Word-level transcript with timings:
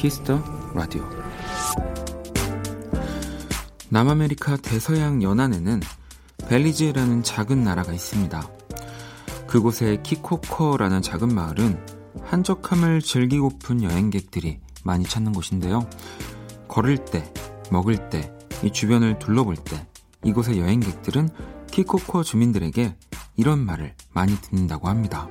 Kiss 0.00 0.24
the 0.24 0.42
Radio 0.74 1.06
남아메리카 3.90 4.56
대서양 4.56 5.22
연안에는 5.22 5.82
벨리즈라는 6.48 7.22
작은 7.22 7.62
나라가 7.62 7.92
있습니다. 7.92 8.48
그곳의 9.46 10.02
키코코라는 10.02 11.02
작은 11.02 11.34
마을은 11.34 11.78
한적함을 12.22 13.02
즐기고픈 13.02 13.82
여행객들이 13.82 14.60
많이 14.84 15.04
찾는 15.04 15.32
곳인데요. 15.32 15.86
걸을 16.66 17.04
때, 17.04 17.30
먹을 17.70 18.08
때, 18.08 18.32
이 18.62 18.72
주변을 18.72 19.18
둘러볼 19.18 19.56
때 19.56 19.86
이곳의 20.24 20.60
여행객들은 20.60 21.28
키코코 21.70 22.22
주민들에게 22.22 22.96
이런 23.36 23.58
말을 23.58 23.94
많이 24.14 24.34
듣는다고 24.40 24.88
합니다. 24.88 25.28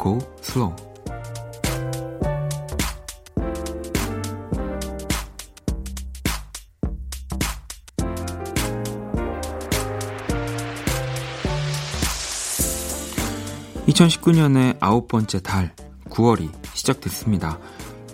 Go 0.00 0.20
slow. 0.44 0.89
2019년의 14.00 14.78
아홉 14.80 15.08
번째 15.08 15.42
달 15.42 15.74
9월이 16.08 16.50
시작됐습니다. 16.74 17.58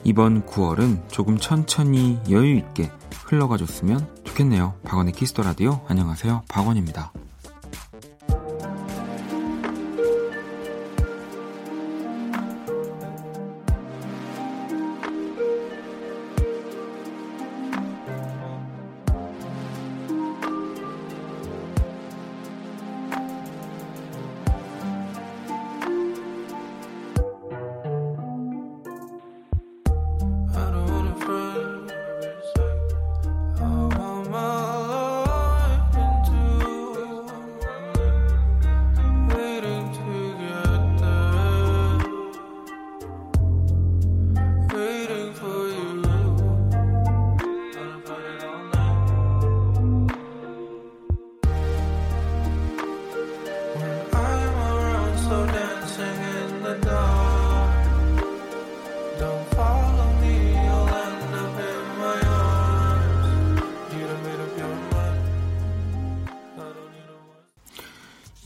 이번 0.02 0.44
9월은 0.44 1.08
조금 1.08 1.38
천천히 1.38 2.18
여유 2.28 2.56
있게 2.56 2.90
흘러가 3.24 3.56
줬으면 3.56 4.08
좋겠네요. 4.24 4.74
박원의 4.84 5.12
Kiss 5.12 5.29
the 5.29 5.42
Radio 5.44 5.80
안녕하세요. 5.88 6.42
박원입니다. 6.48 7.12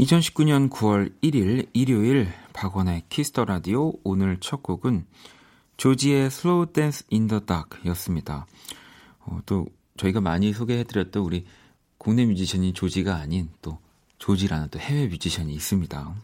2019년 0.00 0.70
9월 0.70 1.12
1일 1.22 1.68
일요일 1.74 2.32
박원의 2.54 3.02
Kiss 3.10 3.30
the 3.30 3.44
Radio 3.44 3.92
오늘 4.02 4.38
첫 4.40 4.62
곡은 4.62 5.04
조지의 5.76 6.30
Slow 6.30 6.72
Dancing 6.72 7.04
in 7.10 7.22
the 7.22 7.40
Dark이었습니다. 7.40 8.46
어, 9.20 9.40
또 9.44 9.66
저희가 9.98 10.22
많이 10.22 10.54
소개해드렸던 10.54 11.22
우리 11.22 11.44
국내 11.98 12.24
뮤지션인 12.24 12.72
조지가 12.72 13.16
아닌 13.16 13.50
또 13.60 13.78
조지라는 14.16 14.68
또 14.70 14.78
해외 14.78 15.06
뮤지션이 15.06 15.52
있습니다. 15.52 16.14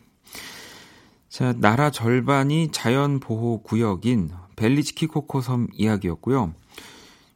자, 1.28 1.52
나라 1.58 1.90
절반이 1.90 2.70
자연 2.72 3.20
보호 3.20 3.62
구역인 3.62 4.30
벨리즈 4.56 5.05
키코코 5.05 5.42
섬 5.42 5.68
이야기였고요. 5.74 6.54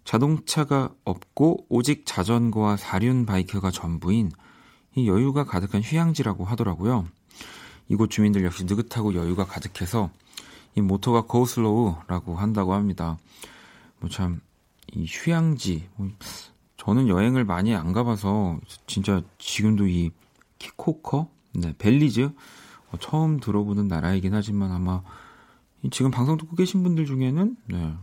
자동차가 0.05 0.95
없고 1.05 1.67
오직 1.69 2.07
자전거와 2.07 2.79
사륜 2.79 3.27
바이크가 3.27 3.71
전부인 3.71 4.31
이 4.95 5.09
여유가 5.09 5.45
가득한 5.45 5.83
휴양지라고 5.83 6.45
하더라고요. 6.45 7.07
이곳 7.89 8.11
주민들 8.11 8.45
역시 8.45 8.65
느긋하고 8.65 9.15
여유가 9.15 9.45
가득해서 9.45 10.11
이 10.77 10.81
모토가 10.81 11.23
고슬로우라고 11.23 12.37
한다고 12.37 12.75
합니다. 12.75 13.19
뭐 14.01 14.09
참 14.11 14.41
이 14.93 15.05
휴양지 15.07 15.89
뭐 15.97 16.09
저는 16.77 17.09
여행을 17.09 17.45
많이 17.45 17.75
안 17.75 17.93
가봐서 17.93 18.59
진짜 18.87 19.23
지금도 19.39 19.87
이 19.87 20.11
키코커, 20.59 21.29
네 21.55 21.75
벨리즈 21.79 22.31
어, 22.91 22.99
처음 22.99 23.39
들어보는 23.39 23.89
나라이긴 23.89 24.35
하지만 24.35 24.73
아마 24.73 25.03
지금 25.91 26.11
방송 26.11 26.37
듣고 26.37 26.57
계신 26.57 26.83
분들 26.83 27.07
중에는 27.07 27.57
네, 27.67 27.95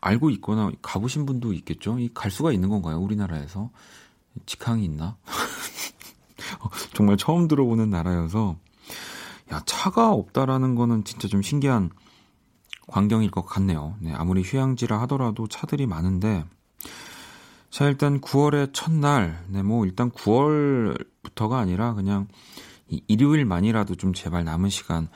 알고 0.00 0.30
있거나 0.30 0.70
가보신 0.82 1.26
분도 1.26 1.52
있겠죠. 1.52 1.98
이갈 1.98 2.30
수가 2.30 2.52
있는 2.52 2.68
건가요? 2.68 2.98
우리나라에서 3.00 3.70
직항이 4.46 4.84
있나? 4.84 5.16
어, 6.60 6.68
정말 6.94 7.16
처음 7.16 7.48
들어보는 7.48 7.90
나라여서 7.90 8.56
야 9.52 9.62
차가 9.66 10.10
없다라는 10.12 10.74
거는 10.74 11.04
진짜 11.04 11.28
좀 11.28 11.42
신기한 11.42 11.90
광경일 12.86 13.30
것 13.30 13.44
같네요. 13.46 13.96
네, 14.00 14.12
아무리 14.12 14.42
휴양지라 14.42 15.00
하더라도 15.02 15.46
차들이 15.46 15.86
많은데 15.86 16.44
자 17.70 17.86
일단 17.86 18.20
9월의 18.20 18.70
첫날 18.72 19.44
네 19.48 19.62
뭐 19.62 19.84
일단 19.86 20.10
9월부터가 20.10 21.54
아니라 21.54 21.94
그냥 21.94 22.28
이 22.88 23.02
일요일만이라도 23.08 23.94
좀 23.96 24.12
제발 24.12 24.44
남은 24.44 24.70
시간 24.70 25.08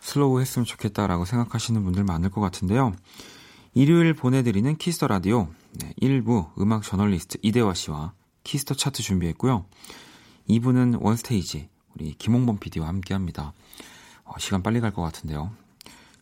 슬로우 0.00 0.40
했으면 0.40 0.64
좋겠다라고 0.66 1.24
생각하시는 1.24 1.82
분들 1.84 2.04
많을 2.04 2.30
것 2.30 2.40
같은데요. 2.40 2.94
일요일 3.74 4.14
보내드리는 4.14 4.76
Kiss 4.76 4.94
the 4.94 5.08
Radio 5.08 5.48
네, 5.72 5.92
1부 6.00 6.50
음악 6.60 6.82
저널리스트 6.82 7.38
이대화 7.42 7.74
씨와 7.74 8.12
Kiss 8.44 8.61
the 8.61 8.74
차트 8.74 9.02
준비했고요. 9.02 9.64
2부는 10.48 11.00
원스테이지 11.00 11.68
우리 11.94 12.14
김홍범 12.14 12.58
PD와 12.58 12.88
함께합니다. 12.88 13.52
어, 14.24 14.32
시간 14.38 14.62
빨리 14.62 14.80
갈 14.80 14.90
것 14.92 15.02
같은데요. 15.02 15.52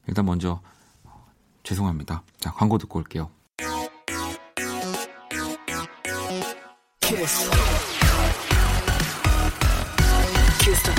일단 0.07 0.25
먼저 0.25 0.61
어, 1.05 1.27
죄송합니다. 1.63 2.23
자 2.39 2.53
광고 2.53 2.79
듣고 2.79 2.99
올게요. 2.99 3.31
키스. 7.01 7.51
키스 10.61 10.93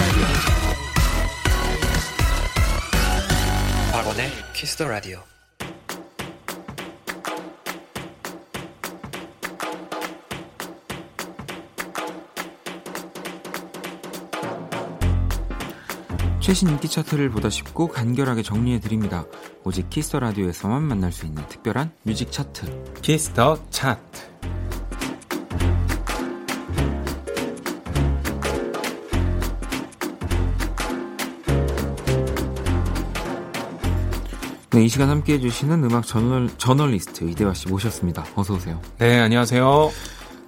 박원의 3.91 4.29
Kiss 4.53 4.75
the 4.77 4.87
Radio. 4.87 5.32
최신 16.43 16.67
인기 16.67 16.89
차트를 16.89 17.29
보다 17.29 17.49
쉽고 17.49 17.87
간결하게 17.87 18.43
정리해 18.43 18.81
드립니다. 18.81 19.23
오직 19.63 19.89
Kiss 19.89 20.06
the 20.06 20.19
Radio에서만 20.19 20.83
만날 20.83 21.13
수 21.13 21.25
있는 21.25 21.41
특별한 21.47 21.93
뮤직 22.03 22.33
차트. 22.33 22.99
Kiss 23.01 23.33
the 23.33 23.57
차트. 23.69 24.19
네, 34.71 34.83
이 34.83 34.89
시간 34.89 35.09
함께 35.09 35.35
해주시는 35.35 35.81
음악 35.85 36.05
저널, 36.05 36.49
저널리스트 36.57 37.23
이대화 37.23 37.53
씨 37.53 37.69
모셨습니다. 37.69 38.25
어서 38.35 38.55
오세요. 38.55 38.81
네, 38.97 39.21
안녕하세요. 39.21 39.91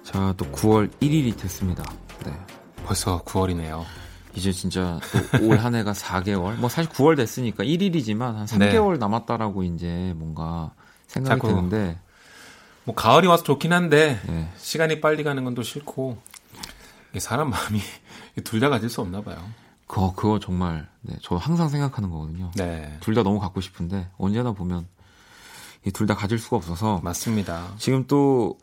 자, 0.04 0.34
또 0.36 0.44
9월 0.44 0.90
1일이 1.00 1.34
됐습니다. 1.38 1.82
네. 2.26 2.38
벌써 2.84 3.22
9월이네요. 3.22 4.05
이제 4.36 4.52
진짜 4.52 5.00
올 5.42 5.56
한 5.58 5.74
해가 5.74 5.92
4개월. 5.92 6.56
뭐 6.56 6.68
사실 6.68 6.90
9월 6.90 7.16
됐으니까 7.16 7.64
1일이지만 7.64 8.34
한 8.34 8.46
3개월 8.46 8.92
네. 8.92 8.98
남았다라고 8.98 9.62
이제 9.64 10.12
뭔가 10.16 10.72
생각이 11.06 11.40
드는데 11.40 11.98
뭐 12.84 12.94
가을이 12.94 13.26
와서 13.26 13.42
좋긴 13.42 13.72
한데 13.72 14.20
네. 14.26 14.50
시간이 14.58 15.00
빨리 15.00 15.24
가는 15.24 15.42
건 15.44 15.54
또 15.54 15.62
싫고 15.62 16.18
사람 17.18 17.50
마음이 17.50 17.80
둘 18.44 18.60
다 18.60 18.68
가질 18.68 18.90
수 18.90 19.00
없나 19.00 19.22
봐요. 19.22 19.38
그거 19.86 20.12
그거 20.14 20.38
정말 20.38 20.86
네, 21.00 21.16
저 21.22 21.36
항상 21.36 21.68
생각하는 21.68 22.10
거거든요. 22.10 22.50
네. 22.56 22.96
둘 23.00 23.14
다 23.14 23.22
너무 23.22 23.38
갖고 23.40 23.60
싶은데 23.60 24.08
언제나 24.18 24.52
보면 24.52 24.86
이 25.86 25.90
둘 25.92 26.06
다 26.06 26.14
가질 26.14 26.38
수가 26.38 26.56
없어서 26.56 27.00
맞습니다. 27.02 27.68
지금 27.78 28.06
또 28.06 28.58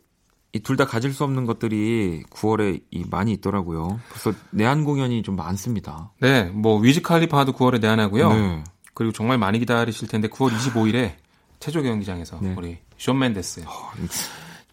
둘 0.60 0.76
다 0.76 0.86
가질 0.86 1.12
수 1.12 1.24
없는 1.24 1.46
것들이 1.46 2.22
9월에 2.30 2.82
이 2.90 3.04
많이 3.10 3.32
있더라고요. 3.32 3.98
벌써 4.10 4.38
내한 4.50 4.84
공연이 4.84 5.22
좀 5.22 5.36
많습니다. 5.36 6.10
네, 6.20 6.44
뭐 6.44 6.78
위즈 6.78 7.02
칼리파도 7.02 7.52
9월에 7.52 7.80
내한하고요. 7.80 8.32
네. 8.32 8.64
그리고 8.94 9.12
정말 9.12 9.38
많이 9.38 9.58
기다리실 9.58 10.06
텐데 10.08 10.28
9월 10.28 10.50
25일에 10.52 11.14
체조 11.58 11.82
경기장에서 11.82 12.38
네. 12.40 12.54
우리 12.56 12.78
숀 12.98 13.14
맨데스. 13.16 13.64
어, 13.66 13.92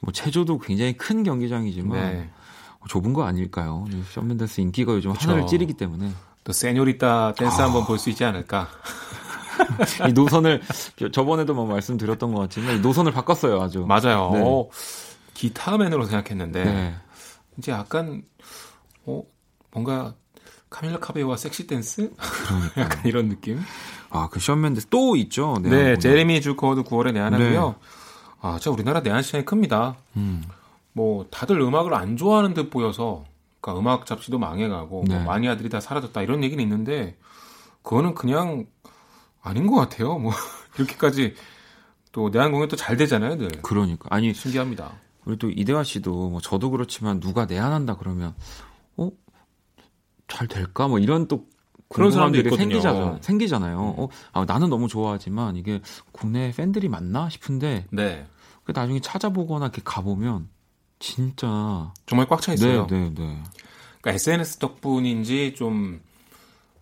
뭐 0.02 0.12
체조도 0.14 0.60
굉장히 0.60 0.94
큰 0.98 1.24
경기장이지만 1.24 2.00
네. 2.14 2.30
좁은 2.88 3.14
거 3.14 3.24
아닐까요? 3.24 3.86
숀 4.12 4.24
맨데스 4.26 4.62
인기가 4.62 4.94
요즘 4.94 5.14
그쵸. 5.14 5.30
하늘을 5.32 5.48
찌르기 5.48 5.74
때문에 5.74 6.12
또 6.44 6.52
Señorita 6.54 7.34
댄스 7.38 7.62
아. 7.62 7.66
한번 7.66 7.86
볼 7.86 7.98
수 7.98 8.10
있지 8.10 8.24
않을까. 8.24 8.68
이 10.10 10.14
노선을 10.14 10.62
저번에도 11.12 11.54
뭐 11.54 11.66
말씀드렸던 11.68 12.34
것 12.34 12.42
같지만 12.42 12.78
이 12.78 12.80
노선을 12.80 13.12
바꿨어요 13.12 13.62
아주. 13.62 13.86
맞아요. 13.88 14.32
네. 14.34 14.70
어, 15.42 15.48
기타맨으로 15.48 16.06
생각했는데 16.06 16.64
네. 16.64 16.96
이제 17.58 17.72
약간 17.72 18.24
어 19.06 19.24
뭔가 19.72 20.14
카밀라 20.70 21.00
카베요와 21.00 21.38
섹시 21.38 21.68
댄스 21.68 22.12
약간 22.78 23.06
이런 23.06 23.30
느낌. 23.30 23.60
아그 24.10 24.40
션 24.40 24.62
맨데스 24.62 24.88
또 24.90 25.16
있죠. 25.16 25.58
네, 25.62 25.70
네 25.70 25.98
제레미 25.98 26.42
주커도 26.42 26.84
9월에 26.84 27.14
내한하고요. 27.14 27.70
네. 27.70 27.76
아, 28.42 28.58
진짜 28.60 28.72
우리나라 28.72 29.02
내한 29.02 29.22
시장이 29.22 29.46
큽니다. 29.46 29.96
음. 30.18 30.44
뭐 30.94 31.26
다들 31.32 31.60
음악을 31.60 31.94
안 31.94 32.18
좋아하는 32.18 32.54
듯 32.54 32.70
보여서 32.70 33.24
그러니까 33.62 33.80
음악 33.80 34.06
잡지도 34.06 34.40
망해가고 34.40 34.90
뭐 34.90 35.04
네. 35.08 35.16
뭐 35.16 35.24
마니아들이 35.24 35.70
다 35.70 35.80
사라졌다 35.80 36.22
이런 36.22 36.44
얘기는 36.44 36.62
있는데 36.62 37.18
그거는 37.84 38.14
그냥 38.16 38.66
아닌 39.42 39.68
것 39.68 39.76
같아요. 39.76 40.18
뭐 40.18 40.34
이렇게까지 40.78 41.36
또 42.12 42.30
내한 42.30 42.52
공연 42.52 42.68
또 42.68 42.76
잘 42.76 42.98
되잖아요, 42.98 43.38
늘. 43.38 43.50
그러니까 43.62 44.08
아니 44.10 44.34
신기합니다. 44.34 44.92
우리 45.26 45.38
또 45.38 45.50
이대화 45.50 45.84
씨도 45.84 46.30
뭐 46.30 46.42
저도 46.42 46.72
그렇지만 46.72 47.20
누가 47.20 47.46
내한한다 47.46 47.98
그러면 47.98 48.34
어 48.98 49.12
잘 50.32 50.48
될까 50.48 50.88
뭐 50.88 50.98
이런 50.98 51.28
또 51.28 51.46
그런 51.90 52.12
사람들이 52.12 52.56
생기잖아요. 52.56 53.18
생기잖아요. 53.22 53.78
어, 53.98 54.08
아, 54.32 54.46
나는 54.46 54.70
너무 54.70 54.88
좋아하지만 54.88 55.58
이게 55.58 55.82
국내 56.14 56.54
팬들이 56.56 56.88
많나 56.88 57.30
싶은데 57.30 57.86
네. 57.92 58.26
그 58.64 58.72
나중에 58.74 59.02
찾아보거나 59.02 59.66
이렇게 59.66 59.82
가보면 59.84 60.48
진짜 61.00 61.92
정말 62.06 62.28
꽉 62.28 62.40
차 62.40 62.54
있어요. 62.54 62.88
네, 62.88 63.10
네, 63.10 63.14
네. 63.14 63.44
그러니까 64.00 64.12
SNS 64.14 64.60
덕분인지 64.60 65.54
좀 65.56 66.00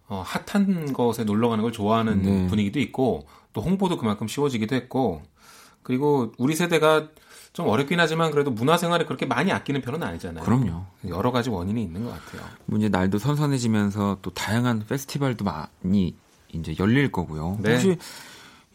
어, 0.08 0.24
핫한 0.24 0.94
것에 0.94 1.24
놀러 1.24 1.50
가는 1.50 1.64
걸 1.64 1.72
좋아하는 1.72 2.22
네. 2.22 2.48
분위기도 2.48 2.80
있고 2.80 3.28
또 3.54 3.62
홍보도 3.62 3.98
그만큼 3.98 4.28
쉬워지기도 4.28 4.76
했고 4.76 5.24
그리고 5.82 6.34
우리 6.38 6.54
세대가 6.56 7.08
좀 7.54 7.68
어렵긴 7.68 8.00
하지만 8.00 8.32
그래도 8.32 8.52
문화생활에 8.52 9.06
그렇게 9.06 9.26
많이 9.26 9.52
아끼는 9.52 9.82
편은 9.82 10.04
아니잖아요. 10.04 10.44
그럼요. 10.44 10.86
여러 11.08 11.32
가지 11.32 11.50
원인이 11.50 11.82
있는 11.82 12.04
것 12.06 12.12
같아요. 12.12 12.48
뭐 12.66 12.78
이제 12.78 12.90
날도 12.90 13.18
선선해지면서 13.18 14.20
또 14.22 14.30
다양한 14.32 14.86
페스티벌도 14.88 15.46
많이 15.46 16.16
이제 16.54 16.76
열릴 16.80 17.12
거고요. 17.12 17.58
네. 17.62 17.74
혹시 17.74 17.98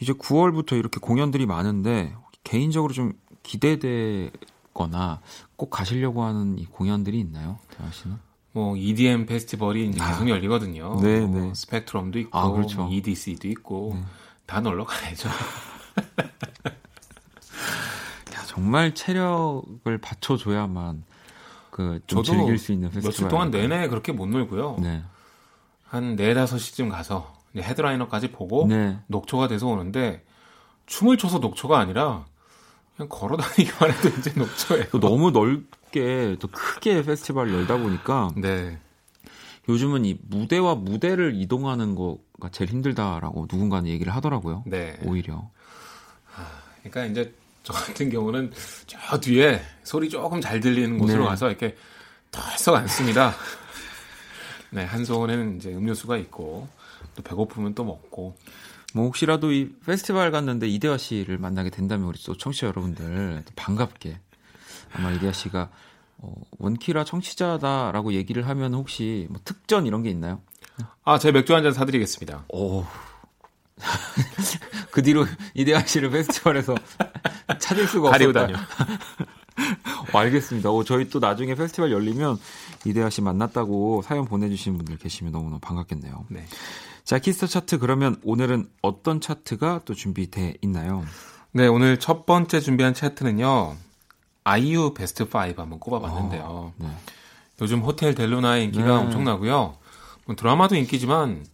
이제 0.00 0.12
9월부터 0.12 0.79
이렇게 0.79 0.99
공연들이 1.00 1.47
많은데 1.47 2.15
개인적으로 2.43 2.93
좀 2.93 3.12
기대되거나 3.43 5.20
꼭 5.56 5.70
가시려고 5.70 6.25
하는 6.25 6.59
이 6.59 6.67
공연들이 6.67 7.19
있나요, 7.20 7.59
대화 7.77 7.91
씨는? 7.91 8.17
뭐 8.53 8.77
EDM 8.77 9.27
페스티벌이 9.27 9.88
이제 9.88 9.99
계속 9.99 10.25
아, 10.25 10.29
열리거든요. 10.29 11.00
네, 11.00 11.20
뭐 11.20 11.41
네. 11.41 11.53
스펙트럼도 11.55 12.19
있고, 12.20 12.38
아, 12.38 12.50
그렇죠. 12.50 12.82
뭐 12.82 12.93
EDC도 12.93 13.49
있고 13.49 13.93
네. 13.94 14.05
다 14.47 14.61
놀러 14.61 14.85
가야죠. 14.85 15.29
정말 18.55 18.95
체력을 18.95 19.99
받쳐줘야만 19.99 21.03
그좀 21.71 22.23
즐길 22.23 22.56
수 22.56 22.71
있는 22.71 22.89
페스티벌. 22.89 23.11
며칠 23.11 23.29
동안 23.29 23.51
내내 23.51 23.89
그렇게 23.89 24.12
못 24.12 24.27
놀고요. 24.27 24.77
네. 24.81 25.03
한 25.83 26.15
네다섯 26.15 26.61
시쯤 26.61 26.89
가서 26.89 27.35
헤드라이너까지 27.56 28.31
보고 28.31 28.67
네. 28.69 28.97
녹초가 29.09 29.49
돼서 29.49 29.67
오는데 29.67 30.25
춤을 30.87 31.19
춰서 31.19 31.39
녹초가 31.39 31.81
아니라 31.81 32.27
그냥 32.97 33.09
걸어 33.09 33.37
다니기만 33.37 33.91
해도 33.91 34.09
이제 34.21 34.33
녹초예요. 34.37 35.01
너무 35.01 35.33
넓게 35.33 36.37
또 36.39 36.47
크게 36.47 37.03
페스티벌 37.03 37.53
열다 37.53 37.77
보니까 37.79 38.31
네. 38.37 38.79
요즘은 39.69 40.05
이 40.05 40.17
무대와 40.29 40.77
무대를 40.77 41.35
이동하는 41.35 41.97
거가 41.97 42.51
제일 42.53 42.71
힘들다라고 42.71 43.49
누군가는 43.51 43.89
얘기를 43.89 44.15
하더라고요. 44.15 44.62
네. 44.67 44.97
오히려. 45.05 45.51
그러니까 46.85 47.06
이제 47.06 47.35
저 47.64 47.72
같은 47.72 48.11
경우는 48.11 48.52
저 48.87 49.19
뒤에 49.19 49.61
소리 49.82 50.08
조금 50.08 50.40
잘 50.40 50.61
들리는 50.61 50.99
곳으로 50.99 51.25
네. 51.25 51.28
가서 51.31 51.49
이렇게 51.49 51.76
털썩 52.31 52.76
앉습니다. 52.76 53.34
네, 54.70 54.84
한 54.84 55.05
손에는 55.05 55.56
이제 55.56 55.70
음료수가 55.75 56.16
있고 56.19 56.69
또 57.16 57.22
배고프면 57.22 57.75
또 57.75 57.84
먹고. 57.84 58.37
뭐 58.93 59.06
혹시라도 59.06 59.50
이 59.50 59.70
페스티벌 59.84 60.31
갔는데 60.31 60.69
이대화 60.69 60.96
씨를 60.99 61.38
만나게 61.38 61.70
된다면 61.70 62.06
우리 62.06 62.22
또 62.22 62.37
청취자 62.37 62.69
여러분들 62.69 63.43
반갑게 63.56 64.20
아마 64.93 65.10
이대화 65.10 65.32
씨가 65.32 65.69
어, 66.19 66.32
원키라 66.58 67.02
청취자다라고 67.05 68.12
얘기를 68.12 68.46
하면 68.46 68.75
혹시 68.75 69.26
뭐 69.31 69.40
특전 69.44 69.87
이런 69.87 70.02
게 70.05 70.10
있나요? 70.10 70.40
아, 71.05 71.19
제 71.19 71.32
맥주 71.32 71.55
한 71.55 71.64
잔 71.64 71.72
사드리겠습니다. 71.72 72.44
오. 72.50 72.84
그 74.91 75.03
뒤로 75.03 75.26
이대화 75.55 75.81
씨를 75.85 76.11
페스티벌에서 76.11 76.75
찾을 77.59 77.87
수가 77.87 78.09
없었다. 78.11 78.47
다녀. 78.47 78.56
어, 80.12 80.19
알겠습니다. 80.19 80.71
어, 80.71 80.85
저희 80.85 81.09
또 81.09 81.19
나중에 81.19 81.55
페스티벌 81.55 81.91
열리면 81.93 82.38
이대화 82.85 83.11
씨 83.11 83.21
만났다고 83.21 84.03
사연 84.03 84.25
보내주신 84.25 84.76
분들 84.76 84.99
계시면 84.99 85.32
너무너무 85.32 85.61
반갑겠네요. 85.61 86.26
네. 86.29 86.44
자, 87.05 87.19
Kiss 87.19 87.35
the 87.35 87.46
Chart 87.46 87.79
그러면 87.79 88.17
오늘은 88.23 88.69
어떤 88.81 89.21
차트가 89.21 89.82
또 89.85 89.94
준비돼 89.94 90.55
있나요? 90.62 91.05
네, 91.53 91.67
오늘 91.67 91.99
첫 91.99 92.27
번째 92.27 92.61
준비한 92.61 92.94
차트는요. 92.94 93.77
아이유 94.44 94.93
베스트 94.94 95.25
5 95.25 95.29
한번 95.56 95.79
꼽아봤는데요. 95.81 96.43
어, 96.44 96.73
네. 96.77 96.88
요즘 97.61 97.81
호텔 97.81 98.15
델루나의 98.15 98.65
인기가 98.65 98.87
네. 98.87 98.91
엄청나고요. 98.93 99.77
뭐 100.27 100.37
드라마도 100.37 100.75
인기지만 100.77 101.44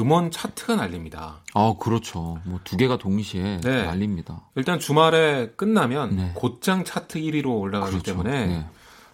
음원 0.00 0.30
차트가 0.30 0.76
난립니다. 0.76 1.42
아, 1.54 1.74
그렇죠. 1.78 2.38
뭐 2.44 2.60
두 2.64 2.76
개가 2.76 2.98
동시에 2.98 3.60
네. 3.60 3.84
난립니다. 3.84 4.48
일단 4.54 4.78
주말에 4.78 5.52
끝나면 5.56 6.16
네. 6.16 6.32
곧장 6.34 6.84
차트 6.84 7.18
1위로 7.20 7.58
올라가기 7.60 7.92
그렇죠. 7.92 8.12
때문에 8.12 8.46
네. 8.46 8.66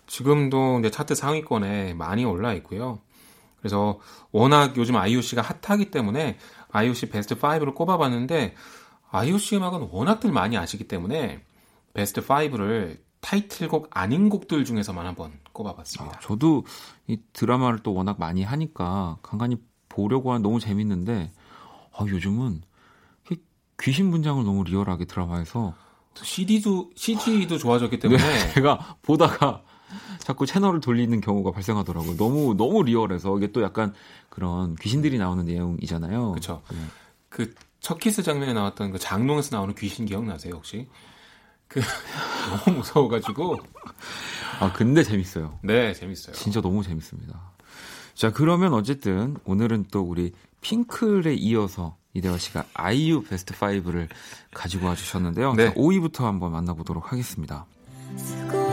지금도 0.07 0.79
이제 0.81 0.91
차트 0.91 1.15
상위권에 1.15 1.95
많이 1.95 2.25
올라 2.25 2.53
있고요. 2.55 3.01
그래서 3.59 3.99
워낙 4.31 4.77
요즘 4.77 4.95
씨가 5.23 5.43
핫하기 5.43 5.91
때문에 5.91 6.39
씨 6.95 7.09
베스트 7.09 7.37
5를 7.37 7.75
꼽아봤는데 7.75 8.55
씨 9.39 9.57
음악은 9.57 9.89
워낙들 9.91 10.31
많이 10.31 10.57
아시기 10.57 10.87
때문에 10.87 11.43
베스트 11.95 12.21
5를 12.21 12.99
타이틀곡 13.21 13.89
아닌 13.91 14.29
곡들 14.29 14.65
중에서만 14.65 15.07
한번 15.07 15.33
꼽아봤습니다. 15.53 16.19
아, 16.19 16.21
저도 16.21 16.65
이 17.09 17.19
드라마를 17.33 17.81
또 17.81 17.93
워낙 17.95 18.21
많이 18.21 18.45
하니까 18.45 19.19
간간히 19.23 19.57
보려고 19.97 20.31
하는 20.31 20.43
너무 20.43 20.61
재밌는데 20.61 21.33
아, 21.93 22.05
요즘은 22.07 22.63
귀신 23.81 24.11
분장을 24.11 24.43
너무 24.45 24.65
리얼하게 24.65 25.07
드라마에서 25.07 25.75
CD도 26.15 26.91
CG도 26.95 27.59
좋아졌기 27.59 27.99
때문에 27.99 28.23
네, 28.23 28.49
제가 28.55 28.97
보다가 29.03 29.63
자꾸 30.19 30.47
채널을 30.47 30.81
돌리는 30.81 31.21
경우가 31.21 31.51
발생하더라고요. 31.51 32.17
너무 32.17 32.55
너무 32.57 32.83
리얼해서 32.83 33.37
이게 33.37 33.53
또 33.53 33.63
약간 33.63 33.93
그런 34.31 34.77
귀신들이 34.77 35.19
나오는 35.19 35.45
내용이잖아요. 35.45 36.33
그렇죠. 36.33 36.63
네. 36.71 36.79
그첫 37.29 37.99
키스 38.01 38.23
장면에 38.23 38.55
나왔던 38.55 38.93
그 38.93 38.99
장롱에서 38.99 39.55
나오는 39.57 39.75
귀신 39.75 40.07
기억나세요 40.07 40.55
혹시? 40.55 40.89
그 41.69 41.81
너무 42.65 42.79
무서워가지고. 42.79 43.57
아 44.61 44.73
근데 44.73 45.03
재밌어요. 45.03 45.59
네 45.63 45.93
재밌어요. 45.93 46.35
진짜 46.35 46.63
너무 46.63 46.83
재밌습니다. 46.83 47.56
자, 48.17 48.33
그러면 48.33 48.73
어쨌든 48.73 49.37
오늘은 49.45 49.87
또 49.91 50.01
우리 50.01 50.33
핑클에 50.63 51.35
이어서 51.35 51.97
이대화 52.15 52.39
씨가 52.39 52.65
아이유 52.73 53.23
베스트 53.23 53.53
5를 53.55 54.09
가지고 54.55 54.87
와 54.87 54.95
주셨는데요. 54.95 55.53
네. 55.53 55.67
자, 55.67 55.75
5위부터 55.75 56.23
한번 56.23 56.53
만나보도록 56.53 57.13
하겠습니다. 57.13 57.67
자, 58.17 58.66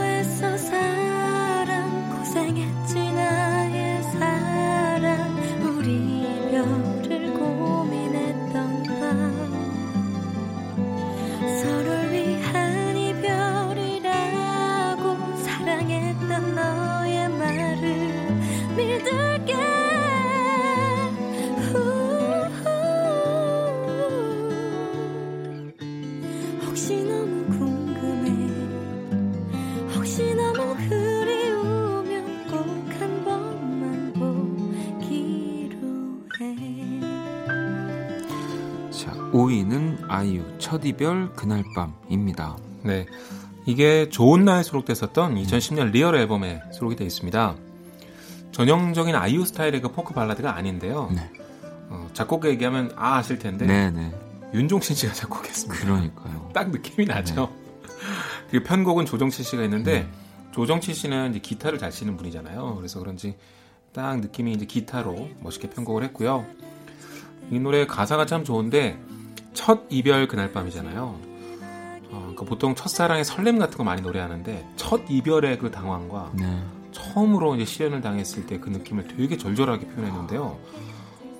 5위는 39.54 40.06
아이유 40.08 40.42
첫 40.58 40.84
이별 40.84 41.32
그날 41.34 41.62
밤입니다. 41.74 42.56
네. 42.82 43.06
이게 43.66 44.08
좋은 44.08 44.44
날 44.44 44.64
수록됐었던 44.64 45.36
2010년 45.36 45.90
Real 45.92 46.16
앨범에 46.16 46.60
수록이 46.72 46.96
되어 46.96 47.06
있습니다. 47.06 47.54
전형적인 48.52 49.14
아이유 49.14 49.44
스타일의 49.44 49.80
그 49.80 49.92
포크 49.92 50.12
발라드가 50.12 50.56
아닌데요. 50.56 51.10
네. 51.14 51.30
어, 51.88 52.08
작곡가 52.12 52.48
얘기하면 52.48 52.92
아 52.96 53.16
아실 53.16 53.38
텐데. 53.38 53.66
네네. 53.66 53.90
네. 53.90 54.14
윤종신 54.52 54.96
씨가 54.96 55.12
작곡했습니다. 55.14 55.84
그러니까요. 55.84 56.50
딱 56.52 56.70
느낌이 56.70 57.06
나죠. 57.06 57.50
네. 57.82 57.88
그리고 58.50 58.64
편곡은 58.66 59.06
조정치 59.06 59.42
씨가 59.42 59.62
있는데 59.64 60.00
네. 60.00 60.08
조정치 60.52 60.94
씨는 60.94 61.30
이제 61.30 61.38
기타를 61.40 61.78
잘 61.78 61.90
치는 61.90 62.16
분이잖아요. 62.16 62.76
그래서 62.76 63.00
그런지 63.00 63.36
딱 63.92 64.20
느낌이 64.20 64.52
이제 64.52 64.66
기타로 64.66 65.30
멋있게 65.40 65.70
편곡을 65.70 66.04
했고요. 66.04 66.44
이 67.50 67.58
노래 67.58 67.86
가사가 67.86 68.26
참 68.26 68.44
좋은데 68.44 68.98
첫 69.54 69.82
이별 69.88 70.28
그날 70.28 70.52
밤이잖아요. 70.52 71.02
어, 72.10 72.18
그러니까 72.20 72.44
보통 72.44 72.74
첫사랑의 72.74 73.24
설렘 73.24 73.58
같은 73.58 73.76
거 73.78 73.84
많이 73.84 74.02
노래하는데 74.02 74.66
첫 74.76 75.02
이별의 75.08 75.58
그 75.58 75.70
당황과 75.70 76.32
네. 76.34 76.62
처음으로 76.92 77.56
이제 77.56 77.64
실연을 77.64 78.00
당했을 78.02 78.46
때 78.46 78.58
그 78.60 78.68
느낌을 78.70 79.08
되게 79.08 79.36
절절하게 79.36 79.86
표현했는데요. 79.88 80.58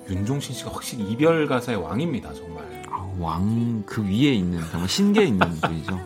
윤종신 0.09 0.53
씨가 0.53 0.71
확실히 0.71 1.05
이별 1.09 1.47
가사의 1.47 1.81
왕입니다, 1.81 2.33
정말. 2.33 2.83
아, 2.89 3.07
왕그 3.19 4.03
위에 4.05 4.33
있는 4.33 4.61
정말 4.69 4.87
신기에 4.89 5.23
있는 5.25 5.49
분이죠. 5.61 5.99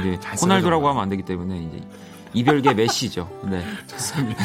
이제 0.00 0.18
호날두라고 0.40 0.88
하면 0.88 1.02
안 1.02 1.08
되기 1.08 1.22
때문에 1.24 1.58
이제 1.58 1.82
이별계 2.34 2.74
메시죠. 2.74 3.28
네. 3.50 3.64
좋습니다. 3.86 4.44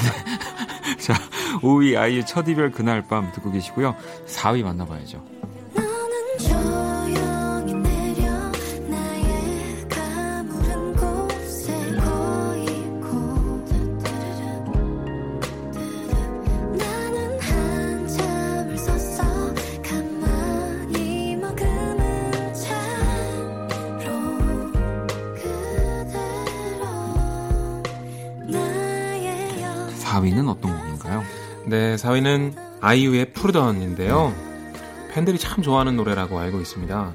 자, 0.99 1.13
5위 1.61 1.97
아이의 1.97 2.25
첫 2.25 2.47
이별 2.47 2.71
그날 2.71 3.07
밤 3.07 3.31
듣고 3.33 3.51
계시고요. 3.51 3.95
4위 4.27 4.63
만나봐야죠. 4.63 5.23
네, 31.65 31.95
4위는 31.95 32.55
아이유의 32.81 33.33
푸르던인데요. 33.33 34.33
팬들이 35.11 35.37
참 35.37 35.61
좋아하는 35.63 35.95
노래라고 35.95 36.39
알고 36.39 36.59
있습니다. 36.59 37.13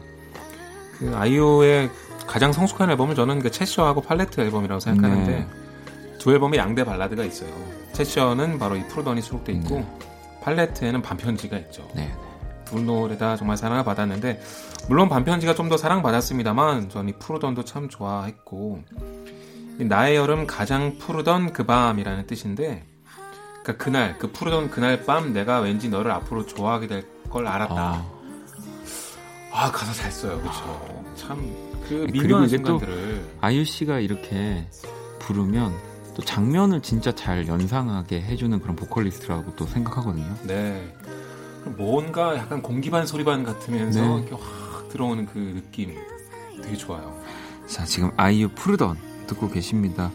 그 0.98 1.12
아이유의 1.14 1.90
가장 2.26 2.52
성숙한 2.52 2.90
앨범은 2.90 3.14
저는 3.14 3.40
그 3.40 3.50
채셔하고 3.50 4.02
팔레트 4.02 4.40
앨범이라고 4.40 4.80
생각하는데 4.80 5.30
네. 5.30 5.46
두 6.18 6.32
앨범에 6.32 6.56
양대 6.58 6.84
발라드가 6.84 7.24
있어요. 7.24 7.50
채셔는 7.92 8.58
바로 8.58 8.76
이 8.76 8.86
푸르던이 8.88 9.22
수록돼 9.22 9.52
있고 9.54 9.76
네. 9.76 9.98
팔레트에는 10.42 11.02
반편지가 11.02 11.56
있죠. 11.58 11.88
네. 11.94 12.12
두 12.64 12.80
노래 12.80 13.16
다 13.16 13.36
정말 13.36 13.56
사랑을 13.56 13.84
받았는데 13.84 14.40
물론 14.88 15.08
반편지가 15.08 15.54
좀 15.54 15.68
더 15.68 15.76
사랑받았습니다만 15.76 16.88
저는 16.90 17.10
이 17.10 17.12
푸르던도 17.18 17.64
참 17.64 17.88
좋아했고 17.88 18.82
나의 19.78 20.16
여름 20.16 20.46
가장 20.46 20.98
푸르던 20.98 21.52
그 21.52 21.64
밤이라는 21.64 22.26
뜻인데 22.26 22.84
그러니까 23.62 23.84
그날 23.84 24.18
그 24.18 24.32
푸르던 24.32 24.70
그날 24.70 25.04
밤 25.04 25.32
내가 25.32 25.60
왠지 25.60 25.88
너를 25.88 26.10
앞으로 26.10 26.46
좋아하게 26.46 26.86
될 26.86 27.18
걸 27.28 27.46
알았다. 27.46 27.74
아, 27.74 28.06
아 29.52 29.70
가사 29.70 29.92
잘 29.92 30.10
써요, 30.10 30.38
그렇죠. 30.40 31.04
참그 31.14 32.08
미묘한 32.12 32.48
순간들을 32.48 33.24
아이유 33.40 33.64
씨가 33.64 34.00
이렇게 34.00 34.66
부르면 35.18 35.74
또 36.14 36.22
장면을 36.22 36.80
진짜 36.82 37.14
잘 37.14 37.46
연상하게 37.46 38.22
해주는 38.22 38.58
그런 38.60 38.76
보컬리스트라고 38.76 39.54
또 39.56 39.66
생각하거든요. 39.66 40.34
네. 40.44 40.94
뭔가 41.76 42.36
약간 42.36 42.62
공기반 42.62 43.06
소리반 43.06 43.44
같으면서 43.44 44.00
네. 44.00 44.22
이렇게 44.26 44.34
확 44.34 44.88
들어오는 44.88 45.26
그 45.26 45.38
느낌 45.38 45.94
되게 46.62 46.76
좋아요. 46.76 47.20
자, 47.66 47.84
지금 47.84 48.10
아이유 48.16 48.48
푸르던 48.48 48.96
듣고 49.28 49.48
계십니다. 49.48 50.10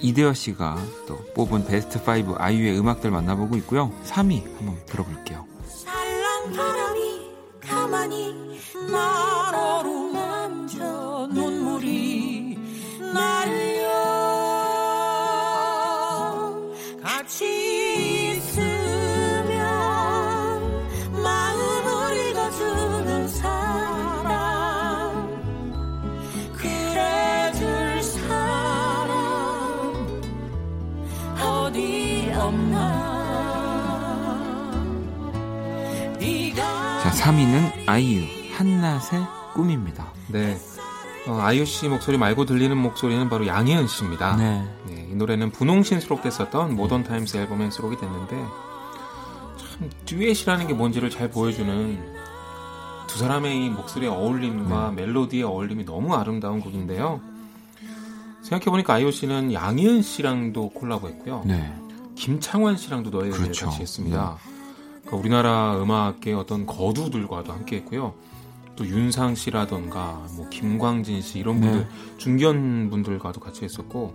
이대여 0.00 0.34
씨가 0.34 0.76
또 1.06 1.16
뽑은 1.34 1.64
베스트 1.66 1.98
5 1.98 2.36
아이유의 2.38 2.78
음악들 2.78 3.10
만나보고 3.10 3.56
있고요. 3.56 3.90
3위 4.04 4.44
한번 4.58 4.76
들어볼게요. 4.84 5.46
바람이 6.54 7.30
가만히 7.60 8.34
나로 8.88 10.12
만져 10.12 11.28
눈물이 11.32 12.56
날려 13.12 13.88
같이 17.02 17.65
자 36.56 37.10
3위는 37.10 37.84
아이유 37.86 38.24
한낮의 38.56 39.26
꿈입니다 39.54 40.12
네 40.28 40.56
어, 41.28 41.38
아이유 41.40 41.66
씨 41.66 41.88
목소리 41.88 42.16
말고 42.18 42.44
들리는 42.44 42.76
목소리는 42.76 43.28
바로 43.28 43.48
양희은 43.48 43.88
씨입니다. 43.88 44.36
네. 44.36 44.64
네, 44.86 45.08
이 45.10 45.14
노래는 45.16 45.50
분홍신 45.50 45.98
수록됐었던 45.98 46.76
Modern 46.76 47.02
Times 47.02 47.36
앨범에 47.38 47.68
수록이 47.70 47.96
됐는데 47.96 48.36
참 48.36 49.90
듀엣이라는 50.04 50.68
게 50.68 50.72
뭔지를 50.74 51.10
잘 51.10 51.28
보여주는 51.28 51.98
두 53.08 53.18
사람의 53.18 53.66
이 53.66 53.70
목소리의 53.70 54.12
어울림과 54.12 54.92
네. 54.94 55.02
멜로디의 55.02 55.42
어울림이 55.42 55.84
너무 55.84 56.14
아름다운 56.14 56.60
곡인데요. 56.60 57.20
생각해보니까 58.42 58.94
아이유 58.94 59.10
씨는 59.10 59.52
양희은 59.52 60.02
씨랑도 60.02 60.68
콜라보했고요. 60.70 61.42
네. 61.44 61.74
김창완 62.14 62.76
씨랑도 62.76 63.10
너의 63.10 63.32
그렇죠. 63.32 63.66
같이 63.66 63.80
했습니다. 63.80 64.38
네. 64.44 64.55
그러니까 65.06 65.16
우리나라 65.16 65.80
음악계 65.80 66.32
어떤 66.32 66.66
거두들과도 66.66 67.52
함께했고요. 67.52 68.14
또 68.74 68.86
윤상 68.86 69.34
씨라던가 69.34 70.26
뭐 70.36 70.48
김광진 70.50 71.22
씨 71.22 71.38
이런 71.38 71.60
분들 71.60 71.80
네. 71.80 71.88
중견 72.18 72.90
분들과도 72.90 73.40
같이 73.40 73.64
했었고 73.64 74.14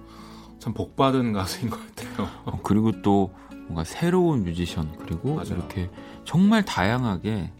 참 0.59 0.73
복받은 0.73 1.33
가수인 1.33 1.71
것 1.71 1.79
같아요. 1.95 2.27
어, 2.45 2.59
그리고 2.61 3.01
또 3.01 3.33
뭔가 3.49 3.83
새로운 3.83 4.43
뮤지션 4.43 4.91
그리고 4.99 5.35
맞아요. 5.35 5.55
이렇게 5.55 5.89
정말 6.25 6.63
다양하게 6.63 7.51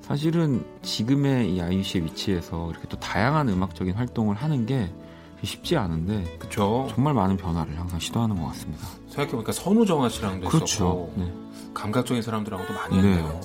사실은 0.00 0.64
지금의 0.82 1.54
이 1.54 1.60
아이유 1.60 1.82
씨의 1.82 2.04
위치에서 2.04 2.70
이렇게 2.70 2.88
또 2.88 2.98
다양한 2.98 3.48
음악적인 3.48 3.94
활동을 3.94 4.36
하는 4.36 4.64
게 4.64 4.90
쉽지 5.42 5.76
않은데 5.76 6.24
그쵸. 6.38 6.86
정말 6.90 7.12
많은 7.12 7.36
변화를 7.36 7.78
항상 7.78 7.98
시도하는 7.98 8.36
것 8.36 8.46
같습니다. 8.48 8.86
생각해보니까 9.08 9.52
선우정아 9.52 10.08
씨랑도 10.08 10.48
그렇죠. 10.48 10.64
했었고 10.64 11.12
네. 11.16 11.45
감각적인 11.76 12.22
사람들하고도 12.22 12.72
많이 12.72 13.00
네. 13.00 13.08
했네요. 13.08 13.40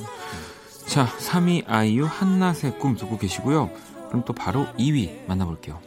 자, 0.88 1.06
3위 1.06 1.64
아이유 1.68 2.06
한낮의 2.06 2.80
꿈 2.80 2.96
듣고 2.96 3.18
계시고요. 3.18 3.70
그럼 4.08 4.24
또 4.26 4.34
바로 4.34 4.68
2위 4.78 5.28
만나볼게요. 5.28 5.80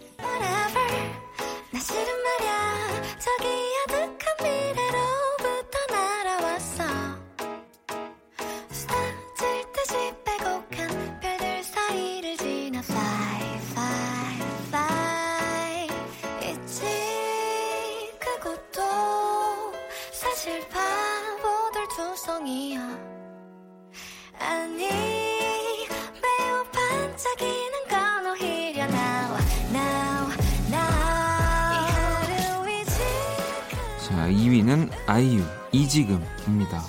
자, 34.05 34.29
2위는 34.29 34.91
아이유 35.07 35.43
이지금입니다. 35.73 36.83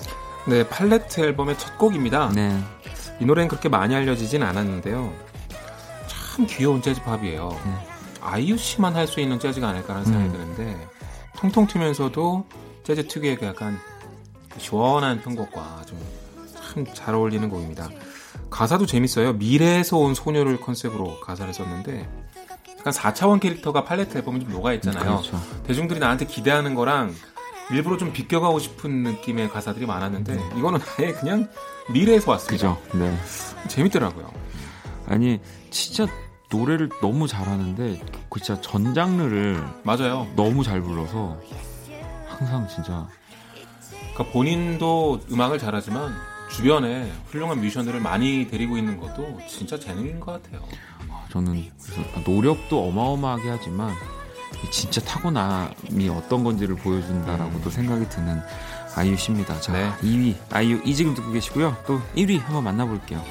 네, 0.46 0.68
팔레트 0.68 1.20
앨범의 1.20 1.58
첫 1.58 1.76
곡입니다. 1.78 2.30
네. 2.34 2.58
이 3.20 3.24
노래는 3.24 3.48
그렇게 3.48 3.68
많이 3.68 3.94
알려지진 3.94 4.42
않았는데요. 4.42 5.12
참 6.06 6.46
귀여운 6.48 6.82
재즈팝이에요. 6.82 7.48
네. 7.64 7.72
아이유 8.20 8.56
씨만 8.56 8.94
할 8.94 9.06
수 9.06 9.20
있는 9.20 9.38
재즈가 9.38 9.68
아닐까라는 9.68 10.04
생각이 10.04 10.26
음. 10.26 10.32
드는데 10.32 10.88
통통 11.36 11.66
튀면서도 11.66 12.46
재즈 12.84 13.06
특유의 13.08 13.36
그 13.36 13.46
약간 13.46 13.78
시원한 14.58 15.20
편곡과 15.20 15.82
좀 15.86 15.98
참 16.74 16.86
잘 16.94 17.14
어울리는 17.14 17.48
곡입니다. 17.48 17.88
가사도 18.50 18.84
재밌어요. 18.84 19.32
미래에서 19.34 19.96
온 19.96 20.14
소녀를 20.14 20.60
컨셉으로 20.60 21.20
가사를 21.20 21.52
썼는데 21.54 22.06
약간 22.86 22.92
4차원 22.92 23.40
캐릭터가 23.40 23.84
팔레트 23.84 24.16
앨범에 24.16 24.38
좀 24.38 24.50
녹아 24.50 24.72
있잖아요. 24.74 25.04
그렇죠. 25.04 25.40
대중들이 25.66 25.98
나한테 25.98 26.24
기대하는 26.24 26.76
거랑 26.76 27.12
일부러 27.72 27.96
좀 27.96 28.12
비껴가고 28.12 28.60
싶은 28.60 29.02
느낌의 29.02 29.48
가사들이 29.48 29.86
많았는데 29.86 30.34
음. 30.34 30.50
이거는 30.56 30.78
아예 30.96 31.12
그냥 31.12 31.48
미래에서 31.90 32.30
왔습니다. 32.30 32.76
그죠. 32.76 32.96
네. 32.96 33.12
재밌더라고요. 33.66 34.30
아니 35.08 35.40
진짜 35.70 36.06
노래를 36.48 36.88
너무 37.00 37.26
잘하는데 37.26 38.00
그 38.30 38.40
진짜 38.40 38.60
전 38.60 38.94
장르를 38.94 39.64
맞아요. 39.82 40.28
너무 40.36 40.62
잘 40.62 40.80
불러서 40.80 41.40
항상 42.28 42.68
진짜 42.68 43.08
그러니까 44.14 44.32
본인도 44.32 45.22
음악을 45.32 45.58
잘하지만 45.58 46.14
주변에 46.52 47.10
훌륭한 47.30 47.60
뮤지션들을 47.60 47.98
많이 47.98 48.46
데리고 48.48 48.78
있는 48.78 48.96
것도 48.96 49.40
진짜 49.48 49.76
재능인 49.76 50.20
것 50.20 50.40
같아요. 50.40 50.62
아, 51.36 51.44
저는 51.44 51.64
그래서 51.82 52.02
노력도 52.24 52.88
어마어마하게 52.88 53.50
하지만 53.50 53.94
진짜 54.70 55.00
타고남이 55.02 56.08
어떤 56.08 56.42
건지를 56.42 56.76
보여준다라고도 56.76 57.68
음. 57.68 57.70
생각이 57.70 58.08
드는 58.08 58.40
아이유 58.94 59.16
씨입니다. 59.16 59.60
자, 59.60 59.72
네. 59.72 59.92
2위 60.02 60.34
아이유 60.50 60.80
이 60.84 60.94
지금 60.94 61.14
듣고 61.14 61.30
계시고요. 61.30 61.76
또 61.86 62.00
1위 62.16 62.40
한번 62.40 62.64
만나볼게요. 62.64 63.22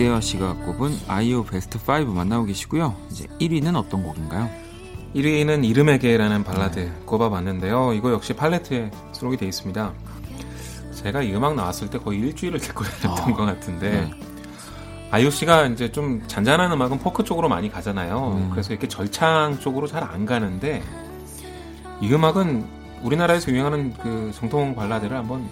이대화 0.00 0.18
씨가 0.18 0.54
꼽은 0.54 0.98
아이오 1.08 1.44
베스트 1.44 1.76
5 1.78 2.06
만나고 2.06 2.46
계시고요. 2.46 2.96
이제 3.10 3.26
1위는 3.38 3.76
어떤 3.76 4.02
곡인가요? 4.02 4.48
1위는 5.14 5.62
이름에게라는 5.62 6.42
발라드 6.42 6.78
네. 6.80 6.92
꼽아봤는데요. 7.04 7.92
이거 7.92 8.10
역시 8.10 8.32
팔레트에 8.32 8.90
수록이 9.12 9.36
되어 9.36 9.48
있습니다. 9.48 9.92
제가 10.94 11.20
이 11.20 11.34
음악 11.34 11.54
나왔을 11.54 11.90
때 11.90 11.98
거의 11.98 12.20
일주일을 12.20 12.60
듣고 12.60 12.82
다녔던 12.82 13.34
아, 13.34 13.36
것 13.36 13.44
같은데 13.44 13.90
네. 13.90 14.10
아이오 15.10 15.28
씨가 15.28 15.66
이제 15.66 15.92
좀 15.92 16.22
잔잔한 16.26 16.72
음악은 16.72 17.00
포크 17.00 17.22
쪽으로 17.22 17.50
많이 17.50 17.70
가잖아요. 17.70 18.38
네. 18.40 18.48
그래서 18.52 18.72
이렇게 18.72 18.88
절창 18.88 19.58
쪽으로 19.60 19.86
잘 19.86 20.02
안 20.02 20.24
가는데 20.24 20.82
이 22.00 22.10
음악은 22.10 22.66
우리나라에서 23.02 23.52
유행하는 23.52 23.92
그 24.02 24.32
정통 24.34 24.74
발라드를 24.74 25.14
한번 25.14 25.46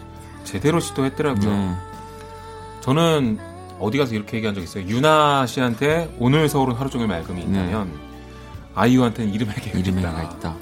제대로 0.44 0.80
시도했더라고요. 0.80 1.50
네. 1.50 1.74
저는 2.80 3.47
어디 3.78 3.98
가서 3.98 4.14
이렇게 4.14 4.36
얘기한 4.36 4.54
적 4.54 4.62
있어요. 4.62 4.84
유나 4.86 5.46
씨한테 5.46 6.14
오늘 6.18 6.48
서울은 6.48 6.74
하루 6.74 6.90
종일 6.90 7.06
맑음이 7.08 7.42
있다면 7.42 7.86
네. 7.88 7.98
아이유한테는 8.74 9.32
이름의 9.32 9.54
개가 9.56 9.78
이름의 9.78 10.02
있다. 10.02 10.54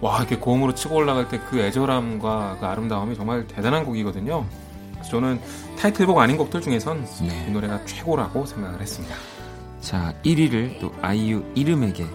와 0.00 0.18
이렇게 0.18 0.36
고음으로 0.36 0.74
치고 0.74 0.96
올라갈 0.96 1.28
때 1.28 1.38
그 1.48 1.58
애절함과 1.58 2.58
그 2.60 2.66
아름다움이 2.66 3.14
정말 3.16 3.46
대단한 3.46 3.84
곡이거든요. 3.84 4.44
그래서 4.92 5.10
저는 5.10 5.40
타이틀곡 5.78 6.18
아닌 6.18 6.36
곡들 6.36 6.60
중에선 6.60 7.06
네. 7.22 7.46
이 7.48 7.50
노래가 7.50 7.84
최고라고 7.84 8.44
생각을 8.46 8.80
했습니다. 8.80 9.14
자 9.80 10.14
1위를 10.24 10.80
또 10.80 10.92
아이유 11.02 11.44
이름에게 11.54 12.06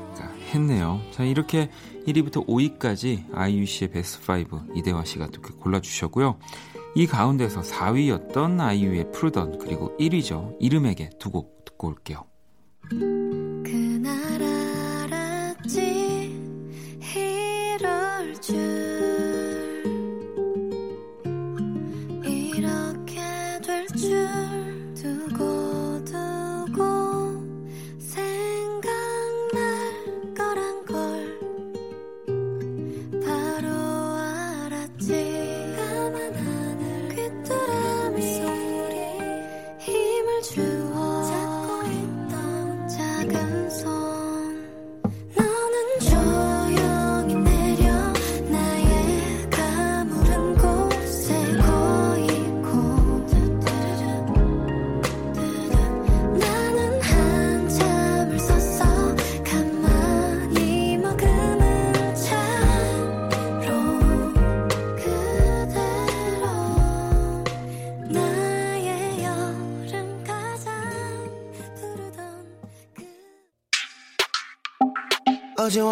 했네요. 0.53 0.99
자 1.11 1.23
이렇게 1.23 1.69
1위부터 2.07 2.47
5위까지 2.47 3.25
아이유 3.33 3.65
씨의 3.65 3.91
베스트 3.91 4.31
5 4.31 4.75
이대화 4.75 5.05
씨가 5.05 5.27
또 5.27 5.41
골라주셨고요. 5.41 6.37
이 6.99 7.07
가운데서 7.07 7.61
4위였던 7.61 8.59
아이유의 8.59 9.13
푸르던 9.13 9.59
그리고 9.59 9.95
1위죠. 10.01 10.57
이름에게 10.59 11.11
두 11.17 11.31
곡 11.31 11.63
듣고 11.63 11.87
올게요. 11.87 12.25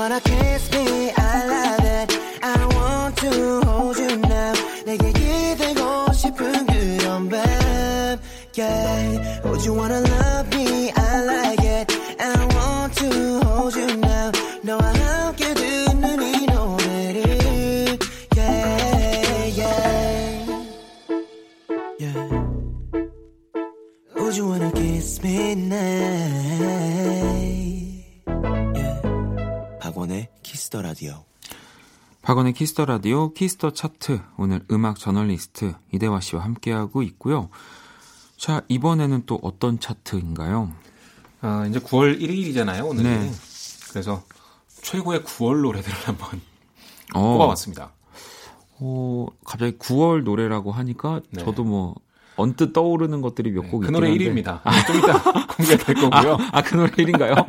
but 0.09 0.15
I 0.15 0.19
can't 0.21 0.56
Kiss 32.57 32.73
the 32.73 32.85
Radio 32.85 33.33
Kiss 33.33 33.54
the 33.54 33.69
Chart 33.69 34.19
오늘 34.35 34.65
음악 34.71 34.97
저널리스트 34.97 35.75
이대화 35.93 36.19
씨와 36.19 36.43
함께하고 36.43 37.03
있고요. 37.03 37.49
자 38.35 38.63
이번에는 38.67 39.27
또 39.27 39.37
어떤 39.43 39.79
차트인가요? 39.79 40.71
아 41.41 41.67
이제 41.69 41.77
9월 41.77 42.19
1일이잖아요 42.19 42.89
오늘이. 42.89 43.07
네. 43.07 43.31
그래서 43.91 44.23
최고의 44.81 45.19
9월 45.19 45.61
노래들을 45.61 45.95
한번 46.07 46.41
어, 47.13 47.33
뽑아왔습니다. 47.33 47.91
어 48.79 49.27
갑자기 49.45 49.77
9월 49.77 50.23
노래라고 50.23 50.71
하니까 50.71 51.21
네. 51.29 51.43
저도 51.43 51.63
뭐 51.63 51.93
언뜻 52.37 52.71
떠오르는 52.71 53.21
것들이 53.21 53.51
몇곡 53.51 53.81
네, 53.81 53.87
그 53.87 53.91
노래 53.91 54.09
1위입니다. 54.11 54.61
아, 54.63 54.85
좀 54.85 54.97
이따 54.97 55.21
공개될 55.57 55.95
거고요. 55.95 56.37
아, 56.51 56.61
그 56.61 56.75
노래 56.75 56.91
1위인가요? 56.91 57.45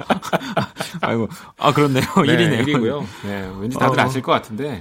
아이고, 1.02 1.28
아, 1.58 1.72
그렇네요. 1.72 2.02
네, 2.02 2.36
1위네요. 2.36 2.64
1위고요. 2.66 3.04
네, 3.24 3.50
왠지 3.60 3.78
다들 3.78 4.00
어, 4.00 4.02
아실 4.02 4.22
것 4.22 4.32
같은데. 4.32 4.80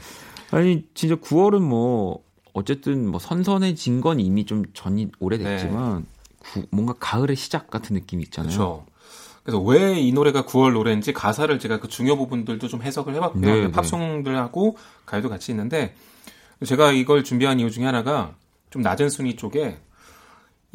아니, 0.52 0.84
진짜 0.94 1.16
9월은 1.16 1.60
뭐, 1.62 2.24
어쨌든 2.54 3.08
뭐 3.10 3.20
선선해진 3.20 4.02
건 4.02 4.20
이미 4.20 4.46
좀 4.46 4.64
전이 4.74 5.10
오래됐지만, 5.20 6.00
네. 6.00 6.06
구, 6.40 6.64
뭔가 6.72 6.94
가을의 7.00 7.36
시작 7.36 7.70
같은 7.70 7.94
느낌이 7.96 8.24
있잖아요. 8.24 8.50
그렇죠. 8.58 8.86
그래서 9.44 9.60
왜 9.62 9.98
이 10.00 10.12
노래가 10.12 10.44
9월 10.44 10.74
노래인지 10.74 11.14
가사를 11.14 11.58
제가 11.60 11.80
그 11.80 11.88
중요 11.88 12.18
부분들도 12.18 12.68
좀 12.68 12.82
해석을 12.82 13.14
해봤고요. 13.16 13.42
네, 13.46 13.62
네. 13.62 13.72
팝송들하고 13.72 14.78
가요도 15.06 15.30
같이 15.30 15.52
있는데, 15.52 15.94
제가 16.66 16.92
이걸 16.94 17.24
준비한 17.24 17.60
이유 17.60 17.70
중에 17.70 17.86
하나가 17.86 18.34
좀 18.70 18.82
낮은 18.82 19.10
순위 19.10 19.36
쪽에 19.36 19.78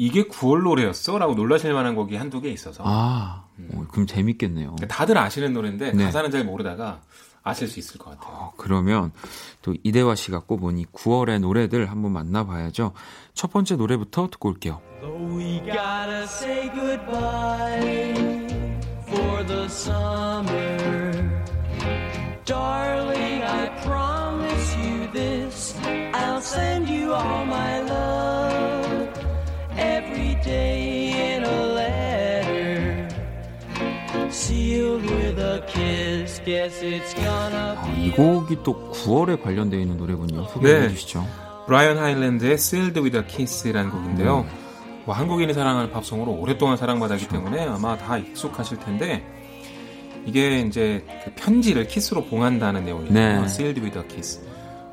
이게 0.02 0.24
9월 0.24 0.64
노래였어? 0.64 1.16
라고 1.16 1.34
놀라실 1.34 1.72
만한 1.72 1.94
곡이 1.94 2.16
한두 2.16 2.40
개 2.40 2.50
있어서. 2.50 2.82
아, 2.84 3.44
음. 3.60 3.86
그럼 3.88 4.08
재밌겠네요. 4.08 4.74
다들 4.88 5.16
아시는 5.16 5.52
노래인데 5.52 5.92
네. 5.92 6.04
가사는 6.06 6.28
잘 6.32 6.44
모르다가 6.44 7.02
아실 7.44 7.68
수 7.68 7.78
있을 7.78 8.00
것 8.00 8.10
같아요. 8.10 8.36
어, 8.36 8.52
그러면 8.56 9.12
또 9.62 9.76
이대화 9.84 10.16
씨가 10.16 10.40
꼽은 10.40 10.78
이 10.78 10.86
9월의 10.86 11.38
노래들 11.38 11.88
한번 11.88 12.10
만나봐야죠. 12.14 12.94
첫 13.32 13.52
번째 13.52 13.76
노래부터 13.76 14.28
듣고 14.28 14.48
올게요. 14.48 14.80
we 15.04 15.60
day 30.52 31.12
in 31.36 31.44
a 31.44 31.60
letter. 31.74 33.08
Sealed 34.30 35.02
with 35.02 35.38
a 35.38 35.64
kiss. 35.66 36.42
Guess 36.44 36.84
it's 36.84 37.14
gonna 37.14 37.76
be. 37.84 37.92
아, 37.92 38.04
이 38.04 38.10
곡이 38.10 38.58
또 38.62 38.92
9월에 38.92 39.40
관련되어 39.42 39.80
있는 39.80 39.96
노래군요. 39.96 40.44
소개해 40.48 40.80
네. 40.80 40.88
주시죠. 40.90 41.26
브라이언 41.66 41.98
하일랜드의 41.98 42.54
Sealed 42.54 43.00
with 43.00 43.16
a 43.16 43.24
Kiss라는 43.26 43.90
곡인데요. 43.90 44.40
음. 44.40 45.02
뭐 45.04 45.14
한국인이 45.14 45.52
사랑하는 45.54 45.90
팝송으로 45.90 46.32
오랫동안 46.32 46.76
사랑받았기 46.76 47.26
그렇죠. 47.26 47.44
때문에 47.44 47.66
아마 47.66 47.96
다 47.96 48.18
익숙하실 48.18 48.78
텐데 48.78 49.24
이게 50.26 50.60
이제 50.60 51.04
그 51.24 51.32
편지를 51.34 51.88
키스로 51.88 52.24
봉한다는 52.26 52.84
내용이에요. 52.84 53.12
네. 53.12 53.44
Sealed 53.46 53.80
with 53.80 53.98
a 53.98 54.06
kiss. 54.06 54.40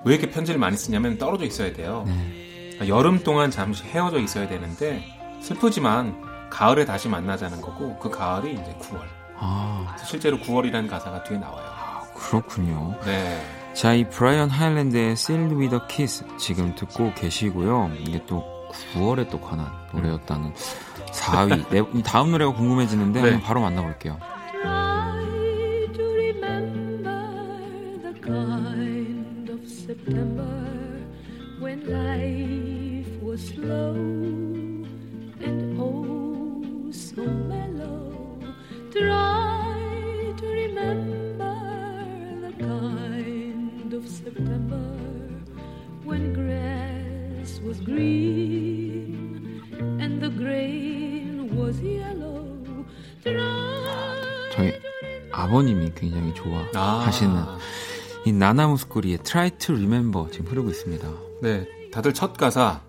왜 0.06 0.16
이렇게 0.16 0.30
편지를 0.30 0.60
많이 0.60 0.78
쓰냐면 0.78 1.18
떨어져 1.18 1.46
있어야 1.46 1.74
돼요. 1.74 2.06
네. 2.08 2.70
그러니까 2.72 2.88
여름 2.88 3.20
동안 3.20 3.52
잠시 3.52 3.84
헤어져 3.84 4.20
있어야 4.20 4.48
되는데 4.48 5.04
슬프지만 5.42 6.50
가을에 6.50 6.86
다시 6.86 7.08
만나자는 7.08 7.62
거고 7.62 7.98
그 8.00 8.10
가을이 8.10 8.54
이제 8.54 8.76
9월. 8.82 9.02
아. 9.38 9.96
실제로 10.04 10.38
9월이라는 10.38 10.90
가사가 10.90 11.24
뒤에 11.24 11.38
나와요. 11.38 11.66
아, 11.66 12.02
그렇군요. 12.16 12.96
네. 13.06 13.42
자, 13.74 13.94
이 13.94 14.04
브라이언 14.10 14.50
하일랜드의 14.50 15.12
Sealed 15.12 15.56
with 15.56 15.76
a 15.76 15.82
Kiss 15.88 16.26
지금 16.38 16.76
듣고 16.76 17.14
계시고요. 17.14 17.92
이게 18.00 18.24
또 18.26 18.44
9월에 18.94 19.30
또 19.30 19.40
관한 19.40 19.68
노래였다는 19.94 20.54
4위. 21.12 21.70
네, 21.94 22.04
다음 22.04 22.32
노래가 22.32 22.54
궁금해지는데 22.54 23.22
네. 23.22 23.30
한번 23.32 23.48
바로 23.48 23.62
만나볼게요. 23.62 24.18
아버님이 55.54 55.92
굉장히 55.96 56.32
좋아하시는 56.36 57.36
아. 57.36 57.58
이 58.26 58.32
나나무스코리의 58.32 59.18
Try 59.24 59.50
to 59.58 59.74
Remember 59.76 60.30
지금 60.32 60.46
흐르고 60.46 60.70
있습니다. 60.70 61.08
네, 61.42 61.68
다들 61.92 62.14
첫 62.14 62.38
가사 62.38 62.82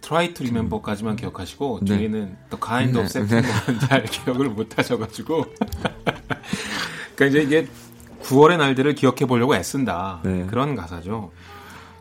Try 0.00 0.32
to 0.32 0.46
Remember까지만 0.46 1.16
기억하시고 1.16 1.80
네. 1.82 1.86
저희는 1.88 2.36
The 2.50 2.60
Kind 2.64 2.98
of 2.98 3.04
September는 3.06 3.78
네. 3.80 3.86
잘 3.86 4.04
기억을 4.08 4.48
못 4.48 4.78
하셔가지고 4.78 5.44
그러니까 7.14 7.26
이제 7.26 7.42
이게 7.42 7.68
9월의 8.22 8.56
날들을 8.56 8.94
기억해 8.94 9.26
보려고 9.26 9.54
애쓴다 9.54 10.20
네. 10.24 10.46
그런 10.46 10.74
가사죠. 10.74 11.32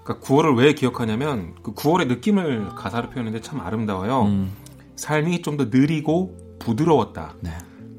그러니까 0.04 0.26
9월을 0.26 0.58
왜 0.58 0.74
기억하냐면 0.74 1.56
그 1.62 1.74
9월의 1.74 2.08
느낌을 2.08 2.70
가사로 2.76 3.10
표현했는데 3.10 3.46
참 3.46 3.60
아름다워요. 3.60 4.24
음. 4.24 4.52
삶이 4.96 5.42
좀 5.42 5.58
더 5.58 5.66
느리고 5.66 6.38
부드러웠다. 6.60 7.36
네. 7.42 7.52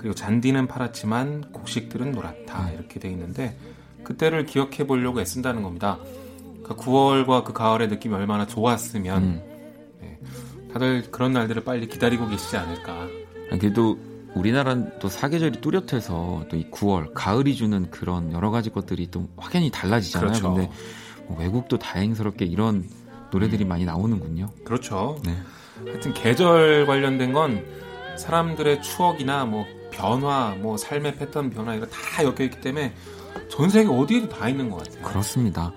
그리고 0.07 0.15
잔디는 0.15 0.69
파랗지만 0.69 1.51
곡식들은 1.51 2.13
노랗다. 2.13 2.67
네. 2.67 2.75
이렇게 2.75 3.01
돼 3.01 3.11
있는데 3.11 3.59
그때를 4.05 4.47
기억해 4.47 4.87
보려고 4.87 5.21
애쓴다는 5.21 5.65
겁니다. 5.65 5.99
그러니까 6.63 6.77
9월과 6.77 7.43
그 7.43 7.53
가을의 7.53 7.89
느낌이 7.89 8.15
얼마나 8.15 8.47
좋았으면 8.47 9.23
음. 9.25 9.43
네. 10.01 10.21
다들 10.73 11.11
그런 11.11 11.33
날들을 11.33 11.65
빨리 11.65 11.89
기다리고 11.89 12.29
계시지 12.29 12.57
않을까. 12.57 13.09
그래도 13.51 13.99
우리나라는 14.37 14.93
또 15.01 15.09
사계절이 15.09 15.61
뚜렷해서 15.61 16.45
또 16.49 16.57
이 16.57 16.71
9월 16.71 17.11
가을이 17.13 17.57
주는 17.57 17.91
그런 17.91 18.33
여러 18.33 18.53
가지 18.53 18.71
것들이 18.71 19.11
또 19.11 19.29
확연히 19.37 19.73
달라지잖아요. 19.73 20.29
그렇죠. 20.31 20.55
근데 20.55 20.71
뭐 21.27 21.37
외국도 21.41 21.81
다행스럽게 21.81 22.45
이런 22.45 22.85
노래들이 23.33 23.65
음. 23.65 23.69
많이 23.69 23.85
나오는군요. 23.85 24.51
그렇죠. 24.63 25.21
네. 25.25 25.37
하여튼 25.85 26.15
계절 26.15 26.87
관련된 26.87 27.33
건 27.33 27.65
사람들의 28.19 28.83
추억이나 28.83 29.45
뭐 29.47 29.67
변화, 29.97 30.55
뭐 30.61 30.77
삶의 30.77 31.17
패턴 31.17 31.51
변화 31.51 31.75
이거 31.75 31.87
다 31.87 32.23
엮여 32.23 32.45
있기 32.45 32.61
때문에 32.61 32.95
전 33.51 33.71
세계 33.71 33.89
어디에도 33.89 34.29
다 34.29 34.49
있는 34.49 34.71
것 34.71 34.85
같아요. 34.85 35.03
그렇습니다. 35.03 35.73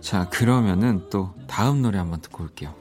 자, 0.00 0.28
그러면은 0.28 1.04
또 1.10 1.30
다음 1.46 1.82
노래 1.82 1.98
한번 1.98 2.20
듣고 2.20 2.44
올게요. 2.44 2.74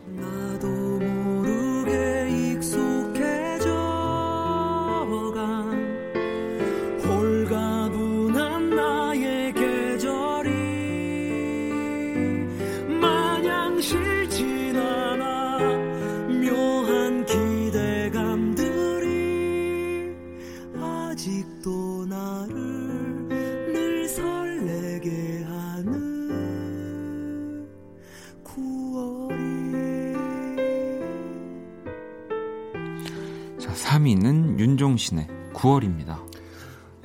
9월입니다. 35.58 36.18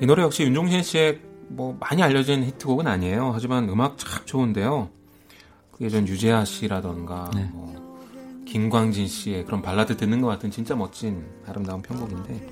이 0.00 0.06
노래 0.06 0.22
역시 0.22 0.42
윤종신 0.44 0.82
씨의 0.82 1.20
뭐 1.48 1.76
많이 1.80 2.02
알려진 2.02 2.44
히트곡은 2.44 2.86
아니에요. 2.86 3.30
하지만 3.34 3.68
음악 3.68 3.98
참 3.98 4.24
좋은데요. 4.24 4.90
그 5.72 5.84
예전 5.84 6.06
유재하 6.06 6.44
씨라던가 6.44 7.30
네. 7.34 7.48
뭐 7.52 7.72
김광진 8.46 9.06
씨의 9.06 9.44
그런 9.44 9.62
발라드 9.62 9.96
듣는 9.96 10.20
것 10.20 10.28
같은 10.28 10.50
진짜 10.50 10.74
멋진 10.74 11.24
아름다운 11.46 11.82
편곡인데 11.82 12.48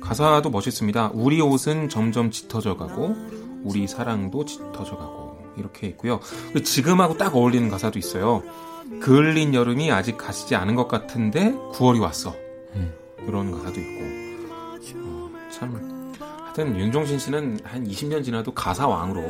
가사도 0.00 0.50
멋있습니다. 0.50 1.12
우리 1.14 1.40
옷은 1.40 1.88
점점 1.88 2.30
짙어져 2.30 2.76
가고 2.76 3.16
우리 3.64 3.88
사랑도 3.88 4.44
짙어져 4.44 4.96
가고 4.96 5.38
이렇게 5.56 5.86
있고요. 5.88 6.20
지금하고 6.62 7.16
딱 7.16 7.34
어울리는 7.34 7.68
가사도 7.68 7.98
있어요. 7.98 8.42
그을린 9.00 9.54
여름이 9.54 9.90
아직 9.90 10.16
가시지 10.16 10.54
않은 10.54 10.74
것 10.74 10.86
같은데 10.86 11.52
9월이 11.72 12.00
왔어. 12.00 12.34
음. 12.74 12.92
이런 13.26 13.50
가사도 13.50 13.80
있고 13.80 14.04
어, 14.04 14.25
참 15.58 16.12
하여튼 16.44 16.76
윤종신 16.78 17.18
씨는 17.18 17.60
한 17.64 17.86
20년 17.86 18.24
지나도 18.24 18.52
가사 18.52 18.86
왕으로 18.86 19.22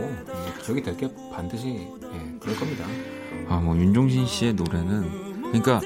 기억이 0.65 0.83
될 0.83 0.97
게 0.97 1.09
반드시 1.33 1.69
예, 1.69 2.37
그럴 2.41 2.57
겁니다. 2.57 2.85
아 3.49 3.61
뭐 3.61 3.77
윤종신 3.77 4.27
씨의 4.27 4.55
노래는 4.55 5.43
그러니까 5.53 5.81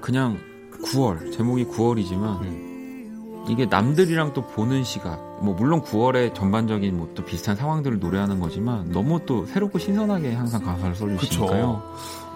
그냥 0.00 0.38
9월 0.84 1.32
제목이 1.32 1.64
9월이지만 1.66 2.40
음. 2.42 3.44
이게 3.48 3.64
남들이랑 3.66 4.32
또 4.32 4.42
보는 4.46 4.82
시각 4.84 5.20
뭐 5.42 5.54
물론 5.54 5.80
9월에 5.82 6.34
전반적인 6.34 6.96
뭐 6.96 7.06
또 7.14 7.24
비슷한 7.24 7.54
상황들을 7.56 7.98
노래하는 8.00 8.40
거지만 8.40 8.90
너무 8.92 9.20
또 9.24 9.46
새롭고 9.46 9.78
신선하게 9.78 10.32
항상 10.34 10.62
가사를 10.62 10.94
써주시니까요. 10.94 11.82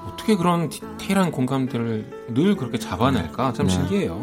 어떻게 0.09 0.37
그런 0.37 0.69
디테일한 0.71 1.31
공감들을 1.33 2.27
늘 2.35 2.57
그렇게 2.57 2.79
잡아낼까 2.79 3.53
참 3.53 3.67
네. 3.67 3.73
신기해요. 3.73 4.23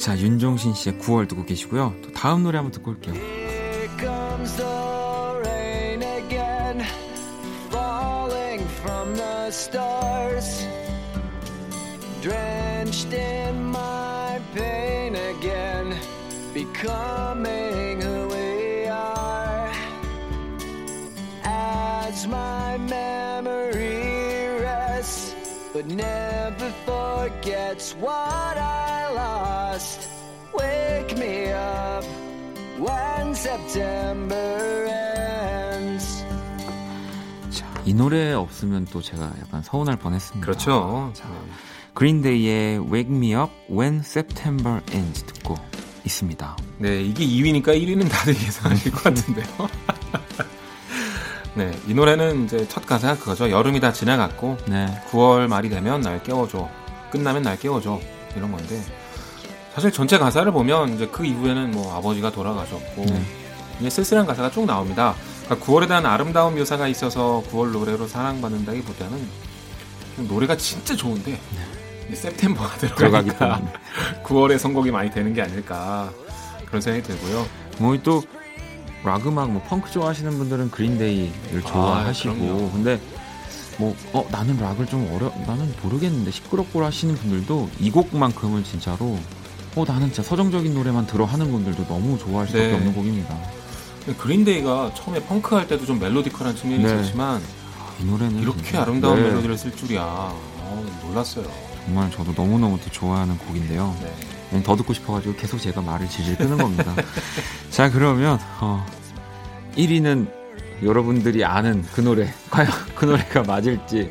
자, 0.00 0.18
윤종신 0.18 0.72
씨의 0.72 0.94
9월 0.98 1.28
듣고 1.28 1.44
계시고요. 1.44 1.94
또 2.02 2.10
다음 2.12 2.42
노래 2.42 2.56
한번 2.56 2.72
듣고 2.72 2.92
올게요. 2.92 3.14
drenched 12.22 13.14
in 13.14 13.70
my 13.70 14.38
pain 14.54 15.16
again, 15.16 15.94
becoming 16.52 18.02
who 18.02 18.28
we 18.28 18.86
are. 18.88 19.72
As 21.42 22.26
my 22.26 22.76
memory 22.76 23.09
but 25.80 25.86
never 25.86 26.70
forgets 26.84 27.94
what 27.96 28.58
I 28.58 29.12
lost. 29.14 30.08
Wake 30.52 31.16
me 31.16 31.52
up 31.52 32.04
when 32.78 33.34
September 33.34 34.86
ends. 35.72 36.24
이 37.86 37.94
노래 37.94 38.32
없으면 38.34 38.84
또 38.92 39.00
제가 39.00 39.32
약간 39.40 39.62
서운할 39.62 39.96
뻔했습니다. 39.96 40.44
그렇죠. 40.44 41.10
자, 41.14 41.30
그린데이의 41.94 42.80
Wake 42.92 43.14
Me 43.14 43.34
Up 43.34 43.50
When 43.70 44.00
September 44.00 44.80
Ends 44.92 45.24
듣고 45.24 45.54
있습니다. 46.04 46.56
네, 46.78 47.02
이게 47.02 47.24
2위니까 47.24 47.68
1위는 47.68 48.10
다들 48.10 48.34
예상하실 48.34 48.92
것 48.92 49.04
같은데요. 49.04 49.46
네, 51.54 51.76
이 51.86 51.94
노래는 51.94 52.44
이제 52.44 52.66
첫 52.68 52.86
가사가 52.86 53.18
그거죠. 53.18 53.50
여름이 53.50 53.80
다 53.80 53.92
지나갔고 53.92 54.58
네. 54.66 54.86
9월 55.10 55.48
말이 55.48 55.68
되면 55.68 56.00
날 56.00 56.22
깨워줘. 56.22 56.68
끝나면 57.10 57.42
날 57.42 57.58
깨워줘. 57.58 58.00
이런 58.36 58.52
건데 58.52 58.80
사실 59.74 59.90
전체 59.90 60.18
가사를 60.18 60.50
보면 60.52 60.94
이제 60.94 61.08
그 61.08 61.24
이후에는 61.24 61.72
뭐 61.72 61.96
아버지가 61.96 62.30
돌아가셨고 62.30 63.04
네. 63.04 63.22
이제 63.80 63.90
쓸쓸한 63.90 64.26
가사가 64.26 64.50
쭉 64.50 64.64
나옵니다. 64.64 65.14
그러니까 65.44 65.66
9월에 65.66 65.88
대한 65.88 66.06
아름다운 66.06 66.56
묘사가 66.56 66.86
있어서 66.86 67.42
9월 67.50 67.72
노래로 67.72 68.06
사랑받는다기보다는 68.06 69.28
노래가 70.28 70.56
진짜 70.56 70.94
좋은데 70.94 71.32
네. 71.32 72.14
세템버가 72.14 72.76
들어가니까 72.76 73.60
9월에 74.24 74.58
선곡이 74.58 74.90
많이 74.92 75.10
되는 75.10 75.32
게 75.34 75.42
아닐까 75.42 76.10
그런 76.66 76.80
생각이 76.80 77.04
들고요. 77.06 77.46
뭐또 77.78 78.22
락 79.04 79.26
음악, 79.26 79.50
뭐 79.50 79.62
펑크 79.62 79.90
좋아하시는 79.90 80.36
분들은 80.38 80.70
그린데이를 80.70 81.62
아, 81.64 81.66
좋아하시고 81.66 82.32
아, 82.32 82.72
근데 82.72 83.00
뭐 83.78 83.94
어 84.12 84.26
나는 84.30 84.58
락을 84.58 84.86
좀 84.86 85.10
어려 85.14 85.32
나는 85.46 85.72
모르겠는데 85.82 86.30
시끄럽고 86.30 86.84
하시는 86.84 87.14
분들도 87.14 87.70
이 87.80 87.90
곡만큼은 87.90 88.64
진짜로 88.64 89.18
어 89.76 89.84
나는 89.86 90.08
진짜 90.08 90.22
서정적인 90.22 90.74
노래만 90.74 91.06
들어 91.06 91.24
하는 91.24 91.50
분들도 91.50 91.86
너무 91.86 92.18
좋아할 92.18 92.46
수밖에 92.46 92.68
네. 92.68 92.74
없는 92.74 92.92
곡입니다. 92.92 93.36
그린데이가 94.18 94.92
처음에 94.94 95.22
펑크 95.22 95.54
할 95.54 95.66
때도 95.68 95.86
좀 95.86 95.98
멜로디컬한 96.00 96.56
측면이 96.56 96.82
네. 96.82 96.94
있었지만 96.94 97.40
이 98.00 98.04
노래는 98.04 98.40
이렇게 98.40 98.76
아름다운 98.76 99.16
네. 99.22 99.28
멜로디를 99.28 99.56
쓸 99.56 99.74
줄이야 99.76 100.02
어, 100.02 101.00
놀랐어요. 101.06 101.46
정말 101.84 102.10
저도 102.10 102.32
너무너무 102.32 102.78
좋아하는 102.90 103.38
곡인데요. 103.38 103.96
네. 104.02 104.12
네. 104.50 104.62
더 104.62 104.76
듣고 104.76 104.92
싶어가지고 104.92 105.36
계속 105.36 105.58
제가 105.58 105.80
말을 105.80 106.08
질질 106.08 106.36
끄는 106.36 106.58
겁니다. 106.58 106.94
자 107.70 107.90
그러면 107.90 108.38
어, 108.60 108.84
1위는 109.76 110.30
여러분들이 110.82 111.44
아는 111.44 111.84
그 111.92 112.00
노래 112.00 112.32
과연 112.50 112.70
그 112.94 113.04
노래가 113.04 113.42
맞을지 113.42 114.10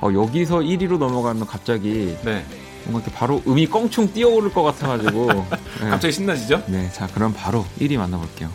어, 0.00 0.10
여기서 0.12 0.58
1위로 0.58 0.98
넘어가면 0.98 1.46
갑자기 1.46 2.16
네. 2.24 2.44
뭔가 2.84 3.04
이렇게 3.04 3.12
바로 3.12 3.42
음이 3.46 3.66
껑충 3.66 4.12
뛰어오를 4.12 4.52
것 4.52 4.62
같아가지고 4.62 5.26
네. 5.80 5.90
갑자기 5.90 6.12
신나지죠? 6.12 6.64
네, 6.66 6.90
자 6.92 7.06
그럼 7.08 7.32
바로 7.34 7.64
1위 7.78 7.96
만나볼게요. 7.98 8.50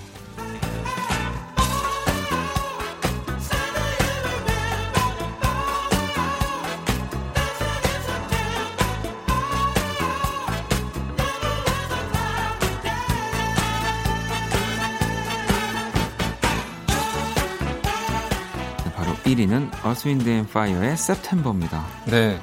1위는 19.85 19.87
Earth, 19.87 20.07
Wind 20.07 20.29
and 20.29 20.49
Fire의 20.49 20.93
September입니다. 20.93 21.85
네. 22.05 22.39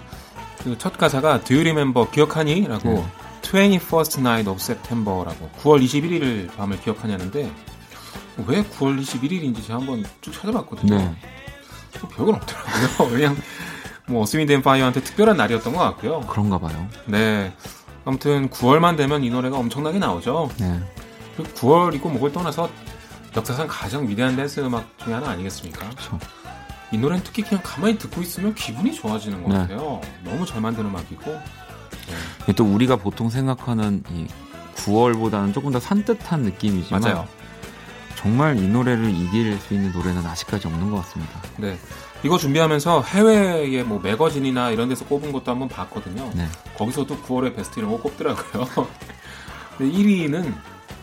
그 0.62 0.76
첫 0.78 0.96
가사가 0.96 1.40
Do 1.42 1.57
you 1.57 1.62
remember 1.62 2.09
기억하니? 2.11 2.68
라고 2.68 2.88
네. 2.88 3.07
21st 3.42 4.20
night 4.20 4.48
of 4.48 4.61
September라고 4.61 5.50
9월 5.61 5.83
21일 5.85 6.55
밤을 6.57 6.81
기억하냐는데 6.81 7.50
왜 8.46 8.62
9월 8.62 9.00
21일인지 9.02 9.64
제가 9.66 9.81
한번 9.81 10.05
쭉 10.20 10.33
찾아봤거든요. 10.33 10.96
네. 10.96 11.14
뭐 12.00 12.11
별건 12.11 12.35
없더라고요. 12.37 13.11
그냥 13.11 13.37
뭐 14.07 14.22
어스윈드 14.22 14.62
파이어한테 14.62 15.02
특별한 15.02 15.37
날이었던 15.37 15.72
것 15.72 15.78
같고요. 15.81 16.20
그런가 16.20 16.59
봐요. 16.59 16.88
네. 17.07 17.52
아무튼 18.05 18.48
9월만 18.50 18.96
되면 18.96 19.22
이 19.24 19.31
노래가 19.31 19.59
엄청나게 19.59 19.98
나오죠. 19.98 20.48
네. 20.59 20.81
9월이고 21.37 22.09
뭐를 22.11 22.33
떠나서 22.33 22.68
역사상 23.37 23.66
가장 23.68 24.09
위대한 24.09 24.37
댄스 24.37 24.61
음악 24.61 24.87
중에 24.98 25.14
하나 25.14 25.31
아니겠습니까? 25.31 25.88
그렇죠. 25.90 26.18
이 26.92 26.98
노래는 26.98 27.24
특히 27.24 27.42
그냥 27.42 27.62
가만히 27.64 27.96
듣고 27.98 28.20
있으면 28.22 28.55
기분이 28.55 28.92
좋아지는 28.94 29.42
것 29.42 29.48
네. 29.50 29.59
같아요. 29.59 30.00
너무 30.24 30.44
잘 30.46 30.61
만든 30.61 30.85
음악이고. 30.87 31.40
네. 32.46 32.52
또 32.55 32.64
우리가 32.64 32.96
보통 32.96 33.31
생각하는 33.31 34.02
이 34.11 34.26
9월보다는 34.76 35.55
조금 35.55 35.72
더 35.72 35.81
산뜻한 35.81 36.42
느낌이지만 36.42 37.00
맞아요. 37.02 37.26
정말 38.16 38.57
이 38.59 38.68
노래를 38.68 39.11
이길 39.11 39.59
수 39.59 39.74
있는 39.74 39.90
노래는 39.92 40.24
아직까지 40.26 40.66
없는 40.68 40.90
것 40.90 40.96
같습니다. 40.98 41.40
네. 41.57 41.78
이거 42.24 42.38
준비하면서 42.38 43.02
해외의 43.02 43.83
뭐 43.85 43.98
매거진이나 44.00 44.70
이런 44.70 44.88
데서 44.88 45.05
꼽은 45.07 45.33
것도 45.33 45.50
한번 45.50 45.68
봤거든요. 45.68 46.31
네. 46.35 46.46
거기서도 46.76 47.16
9월의 47.22 47.57
베스트 47.57 47.81
이런 47.81 47.90
거 47.90 47.98
꼽더라고요. 48.00 48.66
근데 49.78 49.92
1위는 49.98 50.55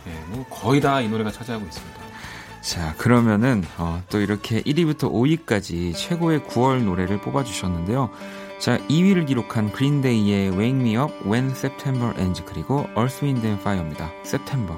네, 0.06 0.23
뭐 0.28 0.45
거의 0.49 0.80
다 0.80 1.02
이 1.02 1.10
노래가 1.10 1.32
차지하고 1.32 1.65
있습니다. 1.65 1.99
자, 2.62 2.93
그러면은 2.98 3.63
어, 3.78 4.04
또 4.10 4.19
이렇게 4.19 4.62
1위부터 4.62 5.12
5위까지 5.12 5.95
최고의 5.95 6.41
9월 6.41 6.84
노래를 6.84 7.22
뽑아주셨는데요. 7.22 8.10
자, 8.60 8.78
2위를 8.89 9.26
기록한 9.26 9.72
그린데이의 9.72 10.52
Wake 10.52 10.80
Me 10.80 10.98
Up 10.98 11.13
When 11.26 11.52
September 11.52 12.13
Ends 12.19 12.43
그리고 12.45 12.86
Earth, 12.98 13.24
Wind 13.24 13.48
and 13.48 13.62
Fire입니다. 13.62 14.12
September. 14.26 14.78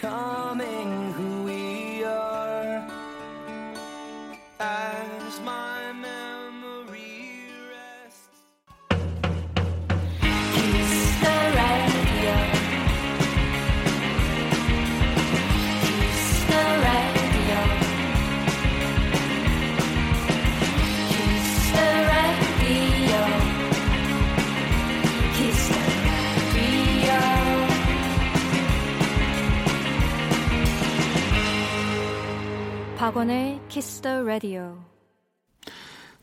coming. 0.00 1.05
박원의 33.06 33.60
Kiss 33.68 34.00
the 34.00 34.24
Radio. 34.24 34.78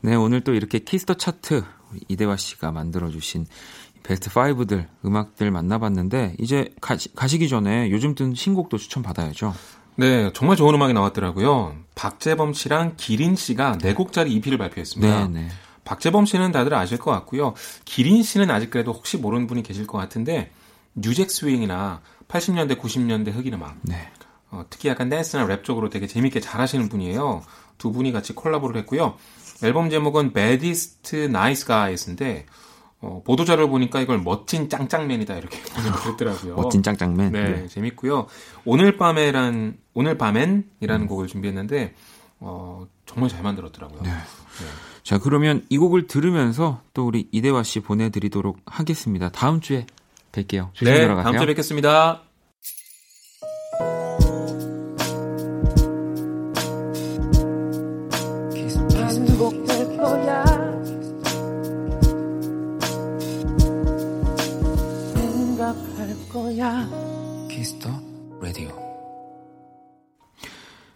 네, 0.02 0.14
오늘 0.14 0.42
또 0.42 0.52
이렇게 0.52 0.80
Kiss 0.80 0.99
the 0.99 1.14
Chart 1.14 1.64
이대화 2.08 2.36
씨가 2.36 2.72
만들어 2.72 3.08
주신 3.08 3.46
베스트 4.02 4.28
5들 4.28 4.86
음악들 5.02 5.50
만나봤는데 5.50 6.34
이제 6.38 6.74
가시, 6.82 7.14
가시기 7.14 7.48
전에 7.48 7.90
요즘 7.90 8.14
뜬 8.14 8.34
신곡도 8.34 8.76
추천 8.76 9.02
받아야죠. 9.02 9.54
네, 9.96 10.30
정말 10.34 10.58
좋은 10.58 10.74
음악이 10.74 10.92
나왔더라고요. 10.92 11.74
박재범 11.94 12.52
씨랑 12.52 12.96
기린 12.98 13.34
씨가 13.34 13.78
네 13.78 13.94
곡짜리 13.94 14.34
EP를 14.34 14.58
발표했습니다. 14.58 15.28
네, 15.28 15.40
네. 15.40 15.48
박재범 15.84 16.26
씨는 16.26 16.52
다들 16.52 16.74
아실 16.74 16.98
것 16.98 17.10
같고요. 17.12 17.54
기린 17.86 18.22
씨는 18.22 18.50
아직 18.50 18.68
그래도 18.68 18.92
혹시 18.92 19.16
모르는 19.16 19.46
분이 19.46 19.62
계실 19.62 19.86
것 19.86 19.96
같은데 19.96 20.50
New 20.96 21.11
Jack 21.11 21.30
Swing이나 21.30 22.02
80년대, 22.28 22.78
90년대 22.78 23.32
흑인 23.32 23.54
음악, 23.54 23.78
네. 23.80 24.06
어, 24.54 24.64
특히 24.70 24.88
약간 24.88 25.08
댄스나 25.08 25.44
랩 25.46 25.64
쪽으로 25.64 25.90
되게 25.90 26.06
재밌게 26.06 26.38
잘하시는 26.40 26.88
분이에요. 26.88 27.42
두 27.76 27.90
분이 27.90 28.12
같이 28.12 28.34
콜라보를 28.34 28.76
했고요. 28.82 29.16
앨범 29.64 29.90
제목은 29.90 30.32
Baddest 30.32 31.16
Nice 31.24 31.66
Guys인데 31.66 32.46
어, 33.00 33.22
보도자를 33.24 33.68
보니까 33.68 34.00
이걸 34.00 34.20
멋진 34.20 34.68
짱짱맨이다 34.68 35.36
이렇게 35.36 35.60
그랬더라고요. 36.04 36.54
멋진 36.54 36.82
짱짱맨. 36.82 37.32
네, 37.32 37.42
네, 37.42 37.66
재밌고요. 37.66 38.28
오늘 38.64 38.96
밤에란 38.96 39.76
오늘 39.92 40.16
밤엔이라는 40.16 41.04
음. 41.04 41.06
곡을 41.08 41.26
준비했는데 41.26 41.94
어, 42.38 42.86
정말 43.06 43.30
잘 43.30 43.42
만들었더라고요. 43.42 44.02
네. 44.02 44.10
네. 44.10 44.66
자, 45.02 45.18
그러면 45.18 45.64
이 45.68 45.76
곡을 45.76 46.06
들으면서 46.06 46.80
또 46.94 47.06
우리 47.06 47.28
이대화 47.32 47.62
씨 47.62 47.80
보내드리도록 47.80 48.58
하겠습니다. 48.66 49.30
다음 49.30 49.60
주에 49.60 49.86
뵐게요. 50.32 50.72
조심히 50.72 50.92
네, 50.92 51.00
들어가세요. 51.00 51.24
다음 51.24 51.38
주에 51.38 51.46
뵙겠습니다. 51.46 52.23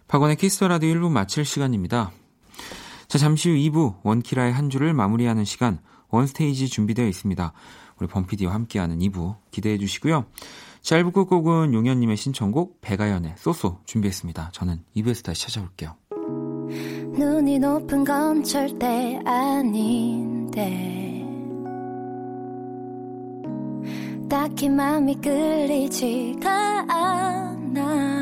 박원의 0.09 0.37
Kiss 0.37 0.54
the 0.54 0.67
Radio 0.67 0.91
1부 0.95 1.11
마칠 1.11 1.45
시간입니다. 1.45 2.11
자, 3.07 3.19
잠시 3.19 3.49
후 3.49 3.55
2부 3.55 3.97
원키라의 4.01 4.51
한 4.51 4.71
주를 4.71 4.91
마무리하는 4.91 5.45
시간 5.45 5.79
원스테이지 6.09 6.67
준비되어 6.67 7.07
있습니다. 7.07 7.53
우리 7.99 8.07
범피디와 8.07 8.51
함께하는 8.51 8.97
2부 8.99 9.35
기대해 9.51 9.77
주시고요. 9.77 10.25
짧은 10.81 11.11
끝곡은 11.11 11.75
용현님의 11.75 12.17
신청곡 12.17 12.81
배가연의 12.81 13.35
쏘쏘 13.37 13.81
준비했습니다. 13.85 14.49
저는 14.51 14.83
2부에서 14.95 15.23
다시 15.23 15.43
찾아올게요. 15.43 15.95
눈이 16.09 17.59
높은 17.59 18.03
건 18.03 18.43
절대 18.43 19.19
아닌데 19.23 21.23
딱히 24.27 24.69
마음이 24.69 25.15
끌리지가 25.21 26.85
않아 26.87 28.18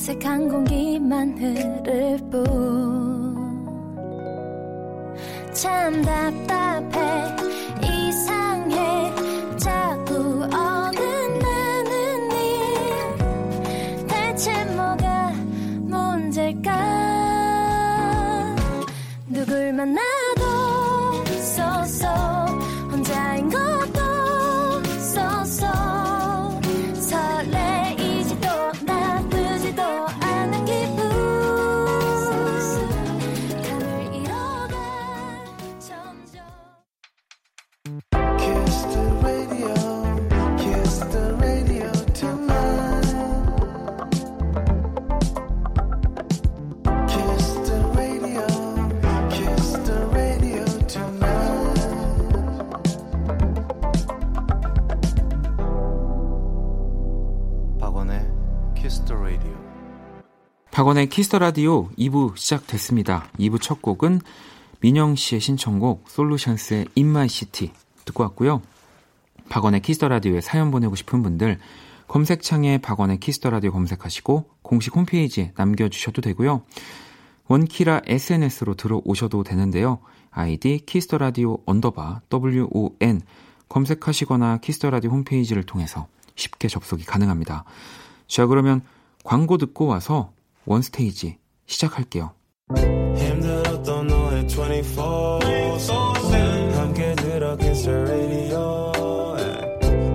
어색한 0.00 0.48
공기만 0.48 1.36
흐를 1.36 2.16
뿐. 2.30 3.36
참 5.52 6.00
답답해 6.00 7.39
박원의 60.90 61.08
Kiss 61.08 61.25
the 61.25 61.38
Radio 61.38 61.88
2부 61.90 62.36
시작됐습니다. 62.36 63.28
2부 63.38 63.60
첫 63.60 63.80
곡은 63.80 64.20
민영 64.80 65.14
씨의 65.14 65.40
신청곡 65.40 66.08
솔루션스의 66.08 66.86
In 66.96 67.12
My 67.12 67.28
City 67.28 67.70
듣고 68.04 68.24
왔고요. 68.24 68.60
박원의 69.48 69.82
Kiss 69.82 69.97
the 69.97 70.08
Radio에 70.08 70.40
사연 70.40 70.72
보내고 70.72 70.96
싶은 70.96 71.22
분들 71.22 71.60
검색창에 72.08 72.78
박원의 72.78 73.20
Kiss 73.20 73.37
the 73.37 73.50
Radio 73.50 73.70
검색하시고 73.70 74.46
공식 74.62 74.96
홈페이지에 74.96 75.52
남겨 75.54 75.88
주셔도 75.88 76.22
되고요. 76.22 76.62
원키라 77.46 78.02
SNS로 78.06 78.74
들어오셔도 78.74 79.44
되는데요. 79.44 80.00
아이디 80.32 80.80
Kiss 80.84 81.03
the 81.03 81.18
Radio 81.18 81.58
underbar 81.66 82.22
WON 82.32 83.20
검색하시거나 83.68 84.58
Kiss 84.58 84.76
the 84.76 84.90
Radio 84.90 85.12
홈페이지를 85.12 85.62
통해서 85.62 86.08
쉽게 86.34 86.66
접속이 86.66 87.04
가능합니다. 87.04 87.62
자, 88.26 88.46
그러면 88.46 88.82
광고 89.22 89.56
듣고 89.56 89.86
와서 89.86 90.32
원스테이지 90.64 91.38
시작할게요. 91.66 92.32
힘들었던 93.16 94.06
너의 94.06 94.46
24 94.46 95.38
함께 96.74 97.14
들어 97.14 97.56
Kiss 97.56 97.88
Radio 97.88 98.92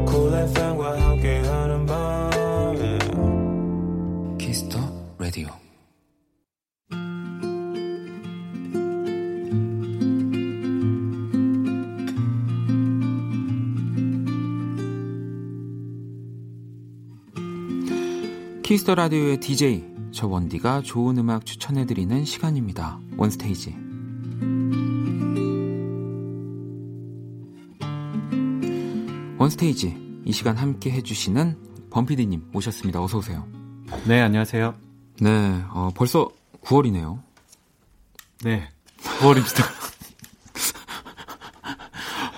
Cool 0.06 0.34
FM과 0.34 1.02
함께하는 1.02 1.86
밤 1.86 2.32
Kiss 4.38 4.62
the 4.62 4.80
Radio 5.18 5.48
Kiss 18.64 18.82
the 18.82 18.96
Radio의 18.96 19.40
DJ 19.40 19.95
저 20.16 20.28
원디가 20.28 20.82
좋은 20.82 21.18
음악 21.18 21.46
추천해드리는 21.46 22.24
시간입니다. 22.24 23.02
원스테이지. 23.18 23.76
원스테이지. 29.38 30.22
이 30.24 30.32
시간 30.32 30.56
함께 30.56 30.90
해주시는 30.92 31.90
범피디님 31.90 32.48
모셨습니다. 32.54 33.04
어서오세요. 33.04 33.46
네, 34.08 34.22
안녕하세요. 34.22 34.74
네, 35.20 35.62
어, 35.72 35.92
벌써 35.94 36.32
9월이네요. 36.62 37.22
네, 38.46 38.70
9월입니다. 39.20 39.66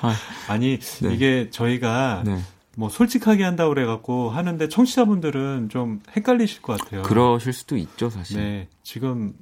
아, 0.50 0.58
니 0.58 0.80
네. 0.80 1.14
이게 1.14 1.52
저희가 1.52 2.24
네. 2.26 2.42
뭐 2.78 2.90
솔직하게 2.90 3.44
한다고 3.44 3.74
그래갖고 3.74 4.30
하는데 4.30 4.70
청취자분들은 4.70 5.70
좀 5.70 6.00
헷갈리실 6.16 6.62
것 6.62 6.80
같아요. 6.80 7.02
그러실 7.02 7.52
수도 7.52 7.76
있죠, 7.76 8.12
사실. 8.12 8.38
네, 8.38 8.68
지금 8.84 9.34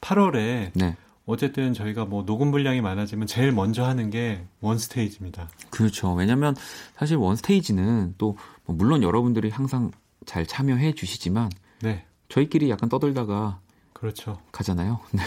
8월에 0.00 0.70
네. 0.72 0.96
어쨌든 1.26 1.74
저희가 1.74 2.06
뭐 2.06 2.24
녹음 2.24 2.50
분량이 2.50 2.80
많아지면 2.80 3.26
제일 3.26 3.52
먼저 3.52 3.84
하는 3.84 4.08
게 4.08 4.42
원스테이지입니다. 4.62 5.50
그렇죠. 5.68 6.14
왜냐면 6.14 6.56
사실 6.96 7.18
원스테이지는 7.18 8.14
또뭐 8.16 8.36
물론 8.68 9.02
여러분들이 9.02 9.50
항상 9.50 9.90
잘 10.24 10.46
참여해 10.46 10.94
주시지만 10.94 11.50
네. 11.82 12.06
저희끼리 12.30 12.70
약간 12.70 12.88
떠들다가 12.88 13.60
그렇죠. 13.92 14.40
가잖아요. 14.50 14.98
네. 15.12 15.22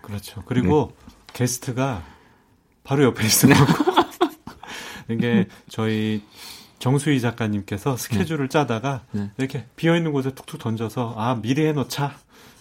그렇죠. 0.00 0.42
그리고 0.46 0.90
네. 1.06 1.14
게스트가 1.34 2.02
바로 2.82 3.04
옆에 3.04 3.24
있어요. 3.24 3.54
이게 5.08 5.46
저희 5.68 6.22
정수희 6.78 7.20
작가님께서 7.20 7.96
스케줄을 7.96 8.48
네. 8.48 8.48
짜다가 8.48 9.02
네. 9.12 9.30
이렇게 9.38 9.66
비어 9.76 9.96
있는 9.96 10.12
곳에 10.12 10.34
툭툭 10.34 10.58
던져서 10.58 11.14
아 11.16 11.36
미리 11.40 11.64
해놓자 11.66 12.16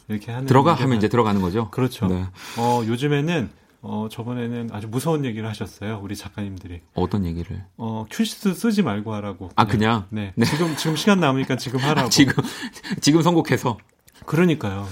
이렇게 0.08 0.32
하는 0.32 0.46
들어가 0.46 0.74
하면 0.76 0.98
이제 0.98 1.08
들어가는 1.08 1.42
거죠. 1.42 1.70
그렇죠. 1.72 2.08
네. 2.08 2.26
어 2.58 2.84
요즘에는 2.86 3.50
어 3.82 4.08
저번에는 4.12 4.70
아주 4.74 4.88
무서운 4.88 5.26
얘기를 5.26 5.50
하셨어요 5.50 6.00
우리 6.04 6.16
작가님들이. 6.16 6.82
어떤 6.94 7.26
얘기를? 7.26 7.64
어 7.78 8.06
큐시트 8.12 8.54
쓰지 8.54 8.84
말고 8.84 9.12
하라고. 9.16 9.50
아 9.56 9.66
그냥. 9.66 10.06
네. 10.10 10.34
네. 10.36 10.46
지금 10.46 10.76
지금 10.76 10.96
시간 10.96 11.20
남으니까 11.20 11.58
지금 11.58 11.80
하라고. 11.80 12.10
지금 12.14 12.34
지금 13.02 13.24
선곡해서. 13.24 13.78
그러니까요. 14.28 14.88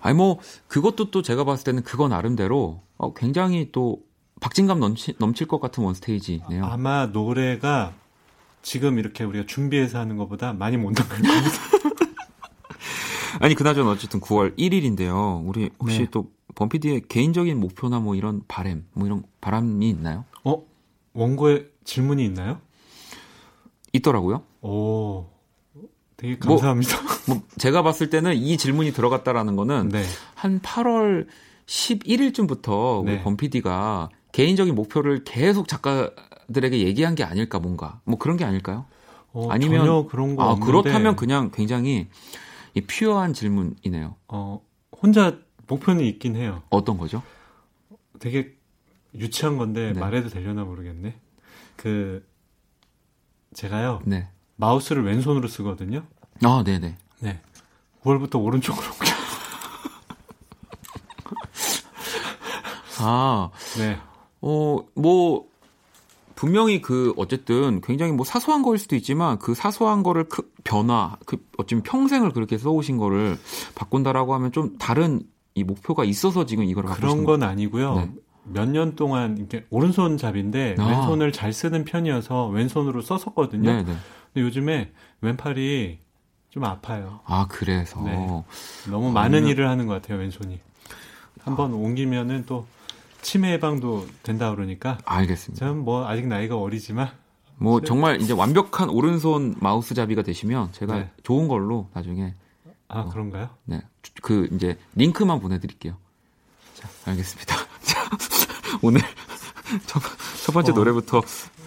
아니 0.00 0.16
뭐 0.16 0.38
그것도 0.68 1.10
또 1.10 1.22
제가 1.22 1.42
봤을 1.42 1.64
때는 1.64 1.82
그거 1.82 2.06
나름대로 2.06 2.82
어, 2.96 3.12
굉장히 3.12 3.70
또 3.72 3.98
박진감 4.40 4.80
넘치, 4.80 5.14
넘칠 5.18 5.46
것 5.46 5.60
같은 5.60 5.84
원스테이지네요. 5.84 6.64
아마 6.64 7.06
노래가 7.06 7.94
지금 8.62 8.98
이렇게 8.98 9.24
우리가 9.24 9.46
준비해서 9.46 9.98
하는 9.98 10.16
것보다 10.16 10.52
많이 10.52 10.76
못 10.76 10.92
나갈 10.94 11.20
겁니다. 11.22 11.60
아니 13.40 13.54
그나저나 13.54 13.90
어쨌든 13.90 14.20
9월 14.20 14.56
1일인데요. 14.58 15.46
우리 15.46 15.70
혹시 15.78 16.00
네. 16.00 16.06
또 16.10 16.30
범피디의 16.54 17.02
개인적인 17.08 17.58
목표나 17.58 18.00
뭐 18.00 18.14
이런 18.14 18.42
바램, 18.48 18.84
뭐 18.94 19.06
이런 19.06 19.22
바람이 19.40 19.88
있나요? 19.88 20.24
어 20.44 20.64
원고에 21.12 21.66
질문이 21.84 22.24
있나요? 22.24 22.60
있더라고요. 23.92 24.42
오 24.60 25.26
되게 26.16 26.36
뭐 26.44 26.56
감사합니다. 26.56 27.02
뭐, 27.26 27.36
뭐 27.36 27.42
제가 27.58 27.82
봤을 27.82 28.10
때는 28.10 28.34
이 28.34 28.56
질문이 28.56 28.92
들어갔다라는 28.92 29.56
거는 29.56 29.90
네. 29.90 30.04
한 30.34 30.60
8월 30.60 31.26
11일쯤부터 31.66 33.02
우리 33.02 33.12
네. 33.12 33.22
범PD가 33.22 34.08
개인적인 34.38 34.76
목표를 34.76 35.24
계속 35.24 35.66
작가들에게 35.66 36.78
얘기한 36.78 37.16
게 37.16 37.24
아닐까 37.24 37.58
뭔가 37.58 38.00
뭐 38.04 38.18
그런 38.18 38.36
게 38.36 38.44
아닐까요? 38.44 38.86
어, 39.32 39.48
아니면 39.50 39.80
전혀 39.80 40.06
그런 40.06 40.36
거 40.36 40.44
아, 40.44 40.52
없는데 40.52 40.64
그렇다면 40.64 41.16
그냥 41.16 41.50
굉장히 41.52 42.06
이 42.72 42.80
퓨어한 42.82 43.32
질문이네요. 43.32 44.14
어, 44.28 44.60
혼자 45.02 45.38
목표는 45.66 46.04
있긴 46.04 46.36
해요. 46.36 46.62
어떤 46.70 46.98
거죠? 46.98 47.20
되게 48.20 48.54
유치한 49.12 49.58
건데 49.58 49.92
네. 49.92 49.98
말해도 49.98 50.28
되려나 50.28 50.62
모르겠네. 50.62 51.16
그 51.74 52.24
제가요. 53.54 54.02
네. 54.04 54.28
마우스를 54.54 55.02
왼손으로 55.02 55.48
쓰거든요. 55.48 56.04
아, 56.44 56.62
네 56.64 56.78
네. 56.78 56.96
네. 57.18 57.40
9월부터 58.04 58.40
오른쪽으로 58.40 58.86
아, 63.00 63.50
네. 63.78 63.98
어, 64.40 64.78
뭐, 64.94 65.46
분명히 66.34 66.80
그, 66.80 67.12
어쨌든 67.16 67.80
굉장히 67.80 68.12
뭐 68.12 68.24
사소한 68.24 68.62
거일 68.62 68.78
수도 68.78 68.94
있지만 68.96 69.38
그 69.38 69.54
사소한 69.54 70.02
거를 70.02 70.24
그 70.24 70.52
변화, 70.62 71.16
그, 71.26 71.44
어쩌면 71.56 71.82
평생을 71.82 72.32
그렇게 72.32 72.58
써오신 72.58 72.96
거를 72.96 73.36
바꾼다라고 73.74 74.34
하면 74.34 74.52
좀 74.52 74.78
다른 74.78 75.22
이 75.54 75.64
목표가 75.64 76.04
있어서 76.04 76.46
지금 76.46 76.64
이걸 76.64 76.84
그런 76.84 77.24
건 77.24 77.42
아니고요. 77.42 77.94
네. 77.96 78.10
몇년 78.44 78.96
동안 78.96 79.36
이렇게 79.36 79.66
오른손잡인데 79.70 80.76
아. 80.78 80.86
왼손을 80.86 81.32
잘 81.32 81.52
쓰는 81.52 81.84
편이어서 81.84 82.48
왼손으로 82.48 83.02
썼었거든요. 83.02 83.68
네네. 83.68 83.84
근데 83.84 84.46
요즘에 84.46 84.92
왼팔이 85.20 85.98
좀 86.50 86.64
아파요. 86.64 87.20
아 87.26 87.46
그래서 87.48 88.00
네. 88.02 88.14
너무 88.90 89.12
많은 89.12 89.44
아, 89.44 89.48
일을 89.48 89.68
하는 89.68 89.86
것 89.86 89.94
같아요 89.94 90.18
왼손이. 90.18 90.60
한번 91.42 91.72
아. 91.72 91.76
옮기면은 91.76 92.44
또 92.46 92.66
치매 93.22 93.52
예방도 93.52 94.06
된다 94.22 94.50
그러니까. 94.54 94.98
알겠습니다. 95.04 95.64
저는 95.64 95.84
뭐 95.84 96.06
아직 96.06 96.26
나이가 96.26 96.56
어리지만. 96.56 97.10
뭐 97.56 97.80
정말 97.80 98.20
이제 98.20 98.32
완벽한 98.32 98.88
오른손 98.88 99.56
마우스 99.58 99.94
잡이가 99.94 100.22
되시면 100.22 100.72
제가 100.72 100.98
네. 100.98 101.10
좋은 101.24 101.48
걸로 101.48 101.88
나중에. 101.92 102.34
아 102.86 103.00
어, 103.00 103.08
그런가요? 103.08 103.50
네. 103.64 103.82
그 104.22 104.48
이제 104.52 104.78
링크만 104.94 105.40
보내 105.40 105.58
드릴게요. 105.58 105.96
자 106.74 106.88
알겠습니다. 107.06 107.54
자 107.82 108.10
오늘 108.80 109.00
첫, 109.86 110.00
첫 110.44 110.52
번째 110.52 110.72
어, 110.72 110.74
노래부터 110.74 111.22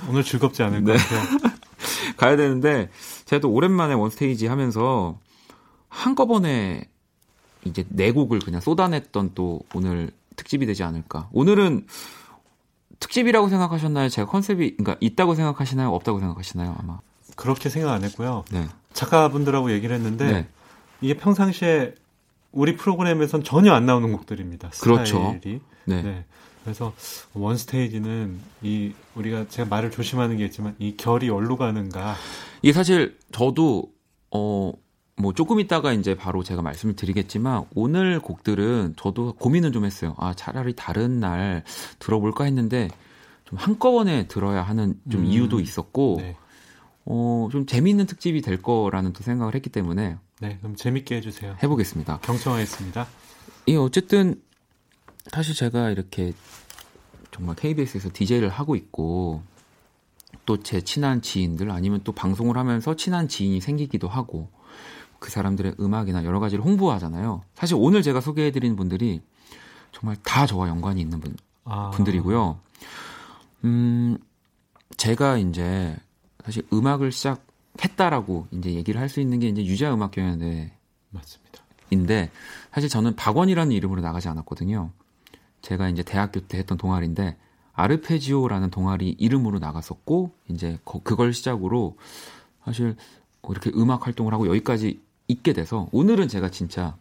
오늘 0.10 0.24
즐겁지 0.24 0.64
않을 0.64 0.84
네. 0.84 0.94
것 0.94 1.00
같아요. 1.00 1.52
가야 2.18 2.36
되는데 2.38 2.90
제가 3.26 3.42
또 3.42 3.52
오랜만에 3.52 3.94
원스테이지 3.94 4.48
하면서 4.48 5.20
한꺼번에 5.90 6.88
이제 7.66 7.86
네 7.90 8.12
곡을 8.12 8.40
그냥 8.40 8.62
쏟아냈던 8.62 9.32
또 9.36 9.62
오늘 9.74 10.12
특집이 10.36 10.66
되지 10.66 10.84
않을까. 10.84 11.30
오늘은 11.32 11.86
특집이라고 13.00 13.50
생각하셨나요? 13.50 14.10
제가 14.10 14.30
컨셉이 14.30 14.78
그러니까 14.78 14.98
있다고 15.00 15.36
생각하시나요? 15.36 15.90
없다고 15.92 16.20
생각하시나요? 16.20 16.76
아마 16.80 17.00
그렇게 17.36 17.70
생각 17.70 17.92
안 17.92 18.04
했고요. 18.04 18.46
네. 18.52 18.68
작가분들하고 18.94 19.72
얘기를 19.72 19.96
했는데 19.96 20.32
네. 20.32 20.48
이게 21.02 21.16
평상시에 21.16 21.96
우리 22.52 22.76
프로그램에선 22.76 23.44
전혀 23.44 23.74
안 23.74 23.86
나오는 23.86 24.12
곡들입니다. 24.12 24.70
그렇죠. 24.82 25.34
스타일이. 25.42 25.62
네. 25.86 26.02
네. 26.04 26.26
그래서 26.64 26.94
원 27.34 27.58
스테이지는 27.58 28.40
이 28.62 28.94
우리가 29.16 29.48
제가 29.50 29.68
말을 29.68 29.90
조심하는 29.90 30.38
게 30.38 30.46
있지만 30.46 30.76
이 30.78 30.96
결이 30.96 31.30
얼로 31.30 31.58
가는가. 31.58 32.16
이게 32.62 32.74
사실 32.74 33.18
저도 33.32 33.92
어. 34.32 34.74
뭐 35.18 35.34
조금 35.34 35.60
있다가 35.60 35.94
이제 35.94 36.16
바로 36.16 36.44
제가 36.44 36.62
말씀을 36.62 36.96
드리겠지만 36.96 37.66
오늘 37.76 38.20
곡들은 38.20 38.96
저도 38.98 39.34
고민을 39.34 39.72
좀 39.72 39.86
했어요. 39.86 40.16
아 40.18 40.34
차라리 40.34 40.74
다른 40.76 41.20
날 41.20 41.64
들어볼까 42.00 42.46
했는데 42.46 42.88
좀 43.46 43.58
한꺼번에 43.58 44.28
들어야 44.28 44.64
하는 44.64 45.00
좀 45.10 45.22
음, 45.22 45.26
이유도 45.26 45.60
있었고 45.60 46.18
네. 46.20 46.38
어좀 47.06 47.66
재미있는 47.68 48.06
특집이 48.06 48.42
될 48.42 48.62
거라는 48.62 49.14
또 49.14 49.24
생각을 49.24 49.56
했기 49.56 49.70
때문에 49.70 50.18
네 50.40 50.58
그럼 50.60 50.76
재밌게 50.76 51.18
해주세요. 51.18 51.56
해보겠습니다. 51.62 52.20
경청하겠습니다. 52.20 53.08
이 53.68 53.76
어쨌든 53.76 54.42
사실 55.32 55.54
제가 55.54 55.90
이렇게 55.92 56.34
정말 57.32 57.56
KBS에서 57.56 58.10
DJ를 58.14 58.50
하고 58.50 58.76
있고 58.76 59.44
또 60.46 60.58
제 60.58 60.82
친한 60.82 61.22
지인들 61.22 61.70
아니면 61.72 62.02
또 62.04 62.12
방송을 62.12 62.58
하면서 62.58 62.96
친한 62.96 63.28
지인이 63.28 63.62
생기기도 63.62 64.08
하고 64.08 64.50
그 65.22 65.30
사람들의 65.30 65.76
음악이나 65.80 66.26
여러 66.26 66.40
가지를 66.40 66.66
홍보하잖아요. 66.66 67.44
사실 67.54 67.78
오늘 67.80 68.02
제가 68.02 68.20
소개해드린 68.22 68.76
분들이 68.76 69.22
정말 69.92 70.18
다 70.24 70.48
저와 70.48 70.68
연관이 70.68 71.00
있는 71.00 71.20
분, 71.20 71.38
아. 71.64 71.92
분들이고요. 71.92 72.60
음, 73.66 74.18
제가 74.98 75.38
이제 75.38 75.96
사실 76.44 76.64
음악을 76.74 77.12
시작했다라고 77.12 78.48
이제 78.50 78.74
얘기를 78.74 79.00
할 79.00 79.10
수 79.10 79.22
있는 79.22 79.40
게 79.40 79.48
이제 79.48 79.64
유자 79.64 79.94
음악 79.94 80.10
경연대 80.10 80.72
맞습니다. 81.12 81.62
인데 81.92 82.32
사실 82.74 82.90
저는 82.90 83.16
박원이라는 83.16 83.72
이름으로 83.74 84.02
나가지 84.02 84.28
않았거든요. 84.28 84.90
제가 85.62 85.88
이제 85.90 86.02
대학교 86.02 86.40
때 86.40 86.58
했던 86.58 86.80
동아리인데 86.80 87.38
아르페지오라는 87.74 88.72
동아리 88.72 89.16
이름으로 89.20 89.60
나갔었고 89.60 90.32
이제 90.50 90.80
그걸 90.84 91.32
시작으로 91.32 91.96
사실 92.66 92.96
이렇게 93.48 93.72
음악 93.76 94.08
활동을 94.08 94.34
하고 94.34 94.48
여기까지 94.48 95.00
있게 95.32 95.54
돼서 95.54 95.88
오늘은 95.92 96.28
제가 96.28 96.50
진짜 96.50 96.96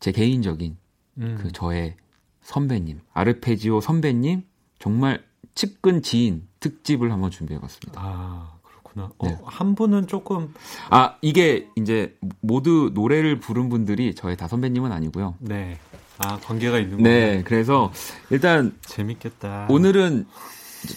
제 0.00 0.12
개인적인 0.12 0.76
음. 1.18 1.38
그 1.40 1.52
저의 1.52 1.96
선배님 2.42 3.00
아르페지오 3.12 3.80
선배님 3.80 4.42
정말 4.78 5.24
측근 5.54 6.02
지인 6.02 6.46
특집을 6.60 7.10
한번 7.12 7.30
준비해봤습니다. 7.30 8.00
아 8.02 8.52
그렇구나. 8.62 9.10
어, 9.18 9.26
네. 9.26 9.38
한 9.44 9.74
분은 9.74 10.06
조금 10.06 10.52
아 10.90 11.16
이게 11.22 11.68
이제 11.76 12.16
모두 12.40 12.90
노래를 12.94 13.40
부른 13.40 13.68
분들이 13.68 14.14
저의 14.14 14.36
다 14.36 14.46
선배님은 14.48 14.92
아니고요. 14.92 15.34
네. 15.40 15.78
아 16.18 16.38
관계가 16.38 16.78
있는 16.78 16.98
네, 16.98 17.10
거예요? 17.28 17.44
그래서 17.44 17.92
일단 18.30 18.76
재밌겠다. 18.82 19.66
오늘은 19.70 20.26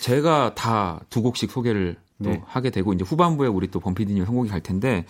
제가 0.01 0.53
다 0.55 0.99
두 1.09 1.21
곡씩 1.21 1.49
소개를 1.51 1.97
또 2.23 2.29
네. 2.31 2.41
하게 2.45 2.69
되고 2.69 2.93
이제 2.93 3.03
후반부에 3.05 3.47
우리 3.47 3.71
또 3.71 3.79
범피디님 3.79 4.25
선곡이 4.25 4.49
갈 4.49 4.61
텐데 4.61 5.05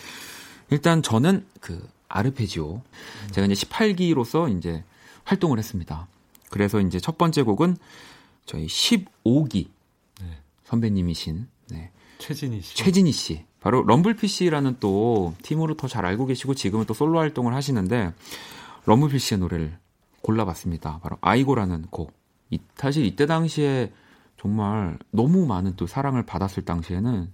일단 0.71 1.01
저는 1.01 1.45
그 1.61 1.87
아르페지오 2.07 2.73
음. 2.75 3.31
제가 3.31 3.47
이제 3.47 3.53
18기로서 3.65 4.55
이제 4.57 4.83
활동을 5.23 5.57
했습니다. 5.57 6.07
그래서 6.49 6.79
이제 6.81 6.99
첫 6.99 7.17
번째 7.17 7.43
곡은 7.43 7.77
저희 8.45 8.65
15기 8.65 9.67
네. 10.21 10.37
선배님이신 10.65 11.47
네. 11.69 11.91
최진희 12.17 12.61
씨. 12.61 12.75
최진희 12.75 13.11
씨. 13.11 13.45
바로 13.61 13.83
럼블피쉬라는 13.83 14.77
또 14.79 15.35
팀으로 15.43 15.75
더 15.75 15.87
잘 15.87 16.05
알고 16.05 16.25
계시고 16.27 16.53
지금은 16.55 16.85
또 16.85 16.93
솔로 16.93 17.19
활동을 17.19 17.53
하시는데 17.53 18.13
럼블피쉬의 18.85 19.39
노래를 19.39 19.77
골라봤습니다. 20.21 20.99
바로 21.01 21.17
아이고라는 21.21 21.87
곡. 21.91 22.13
이, 22.49 22.59
사실 22.75 23.05
이때 23.05 23.25
당시에 23.25 23.91
정말 24.39 24.97
너무 25.11 25.45
많은 25.45 25.75
또 25.75 25.85
사랑을 25.85 26.25
받았을 26.25 26.63
당시에는 26.65 27.31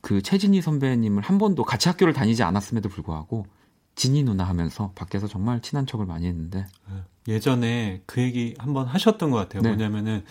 그 0.00 0.22
최진희 0.22 0.62
선배님을 0.62 1.22
한 1.22 1.38
번도 1.38 1.64
같이 1.64 1.88
학교를 1.88 2.12
다니지 2.12 2.42
않았음에도 2.42 2.88
불구하고 2.88 3.46
진희 3.94 4.22
누나 4.22 4.44
하면서 4.44 4.92
밖에서 4.94 5.26
정말 5.26 5.60
친한 5.60 5.86
척을 5.86 6.06
많이 6.06 6.26
했는데 6.26 6.66
네. 6.88 7.34
예전에 7.34 8.02
그 8.06 8.20
얘기 8.20 8.54
한번 8.58 8.86
하셨던 8.86 9.30
것 9.30 9.36
같아요. 9.36 9.62
네. 9.62 9.68
뭐냐면은 9.68 10.24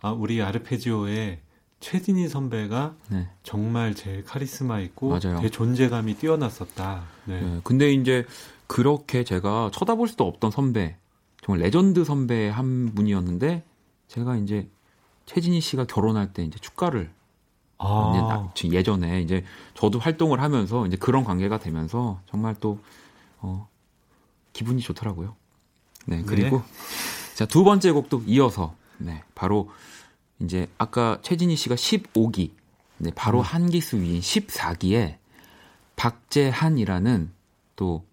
아, 0.00 0.10
우리 0.10 0.40
아르페지오에 0.42 1.40
최진희 1.80 2.28
선배가 2.28 2.94
네. 3.08 3.28
정말 3.42 3.94
제일 3.94 4.24
카리스마 4.24 4.80
있고 4.80 5.08
맞아요. 5.08 5.40
제 5.40 5.50
존재감이 5.50 6.14
뛰어났었다. 6.14 7.04
네. 7.24 7.40
네. 7.40 7.60
근데 7.64 7.92
이제 7.92 8.24
그렇게 8.66 9.24
제가 9.24 9.70
쳐다볼 9.72 10.08
수도 10.08 10.26
없던 10.26 10.50
선배, 10.50 10.96
정말 11.42 11.62
레전드 11.62 12.04
선배 12.04 12.48
한 12.48 12.94
분이었는데 12.94 13.64
제가 14.08 14.36
이제 14.36 14.68
최진희 15.26 15.60
씨가 15.60 15.86
결혼할 15.86 16.32
때 16.32 16.44
이제 16.44 16.58
축가를 16.58 17.10
아. 17.78 18.50
이제 18.54 18.70
예전에 18.70 19.20
이제 19.20 19.44
저도 19.74 19.98
활동을 19.98 20.40
하면서 20.40 20.86
이제 20.86 20.96
그런 20.96 21.24
관계가 21.24 21.58
되면서 21.58 22.20
정말 22.30 22.54
또 22.60 22.78
어, 23.38 23.68
기분이 24.52 24.80
좋더라고요. 24.80 25.36
네 26.06 26.22
그리고 26.22 26.58
네. 26.58 26.64
자두 27.34 27.64
번째 27.64 27.92
곡도 27.92 28.22
이어서 28.26 28.74
네 28.98 29.22
바로 29.34 29.70
이제 30.40 30.68
아까 30.78 31.18
최진희 31.22 31.56
씨가 31.56 31.74
15기 31.74 32.50
네 32.98 33.10
바로 33.14 33.38
음. 33.38 33.42
한 33.42 33.70
기수 33.70 34.00
위인 34.00 34.20
14기에 34.20 35.16
박재한이라는 35.96 37.30
또 37.74 38.04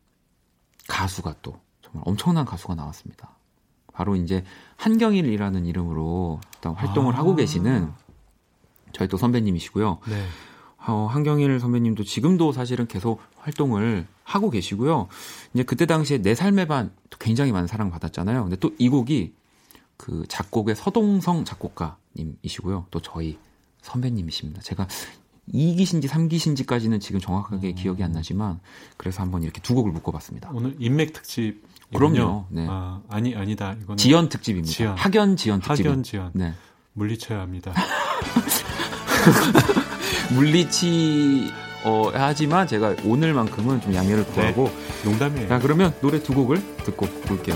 가수가 0.88 1.36
또 1.42 1.60
정말 1.82 2.04
엄청난 2.06 2.46
가수가 2.46 2.76
나왔습니다. 2.76 3.30
바로 3.94 4.16
이제 4.16 4.44
한경일이라는 4.78 5.66
이름으로 5.66 6.42
활동을 6.62 7.14
아. 7.14 7.20
하고 7.20 7.36
계시는 7.36 7.94
저희 8.94 9.08
또 9.08 9.18
선배님이시고요. 9.18 10.00
네. 10.08 10.26
어, 10.86 11.08
한경일 11.10 11.60
선배님도 11.60 12.04
지금도 12.04 12.52
사실은 12.52 12.88
계속 12.88 13.22
활동을 13.38 14.06
하고 14.24 14.50
계시고요. 14.50 15.08
이제 15.54 15.64
그때 15.64 15.86
당시에 15.86 16.18
내 16.22 16.36
삶의 16.36 16.68
반 16.68 16.92
굉장히 17.20 17.52
많은 17.52 17.68
사랑 17.68 17.90
받았잖아요. 17.90 18.44
근데 18.44 18.56
또 18.58 18.72
이 18.80 18.90
곡이 18.90 19.34
그 19.98 20.26
작곡의 20.28 20.76
서동성 20.76 21.46
작곡가님이시고요. 21.46 22.88
또 22.92 23.00
저희 23.00 23.38
선배님이십니다. 23.82 24.62
제가 24.62 24.88
2기신지 25.54 26.08
3기신지까지는 26.08 27.00
지금 27.02 27.20
정확하게 27.20 27.70
음. 27.70 27.76
기억이 27.76 28.04
안 28.04 28.12
나지만 28.12 28.60
그래서 28.98 29.22
한번 29.22 29.44
이렇게 29.44 29.62
두 29.62 29.76
곡을 29.76 29.92
묶어봤습니다. 29.92 30.52
오늘 30.54 30.76
인맥 30.80 31.14
특집. 31.14 31.62
그럼요. 31.94 32.46
네. 32.50 32.66
아, 32.70 33.02
아니 33.08 33.36
아니다. 33.36 33.74
이거는 33.82 33.98
지연 33.98 34.30
특집입니다. 34.30 34.74
지연. 34.74 34.98
학연 34.98 35.36
지연 35.38 35.62
특집. 35.62 35.86
학연 35.86 36.04
지연. 36.04 36.32
네. 36.34 36.54
물리쳐야 36.94 37.40
합니다. 37.40 37.74
물리치 40.34 41.52
어, 41.86 42.12
하지만 42.14 42.66
제가 42.66 42.96
오늘만큼은 43.04 43.82
좀 43.82 43.94
양해를 43.94 44.26
구하고 44.26 44.72
네. 45.04 45.10
농담이에요. 45.10 45.50
자 45.50 45.60
그러면 45.60 45.94
노래 46.02 46.22
두 46.22 46.34
곡을 46.34 46.62
듣고 46.86 47.06
볼게요. 47.26 47.56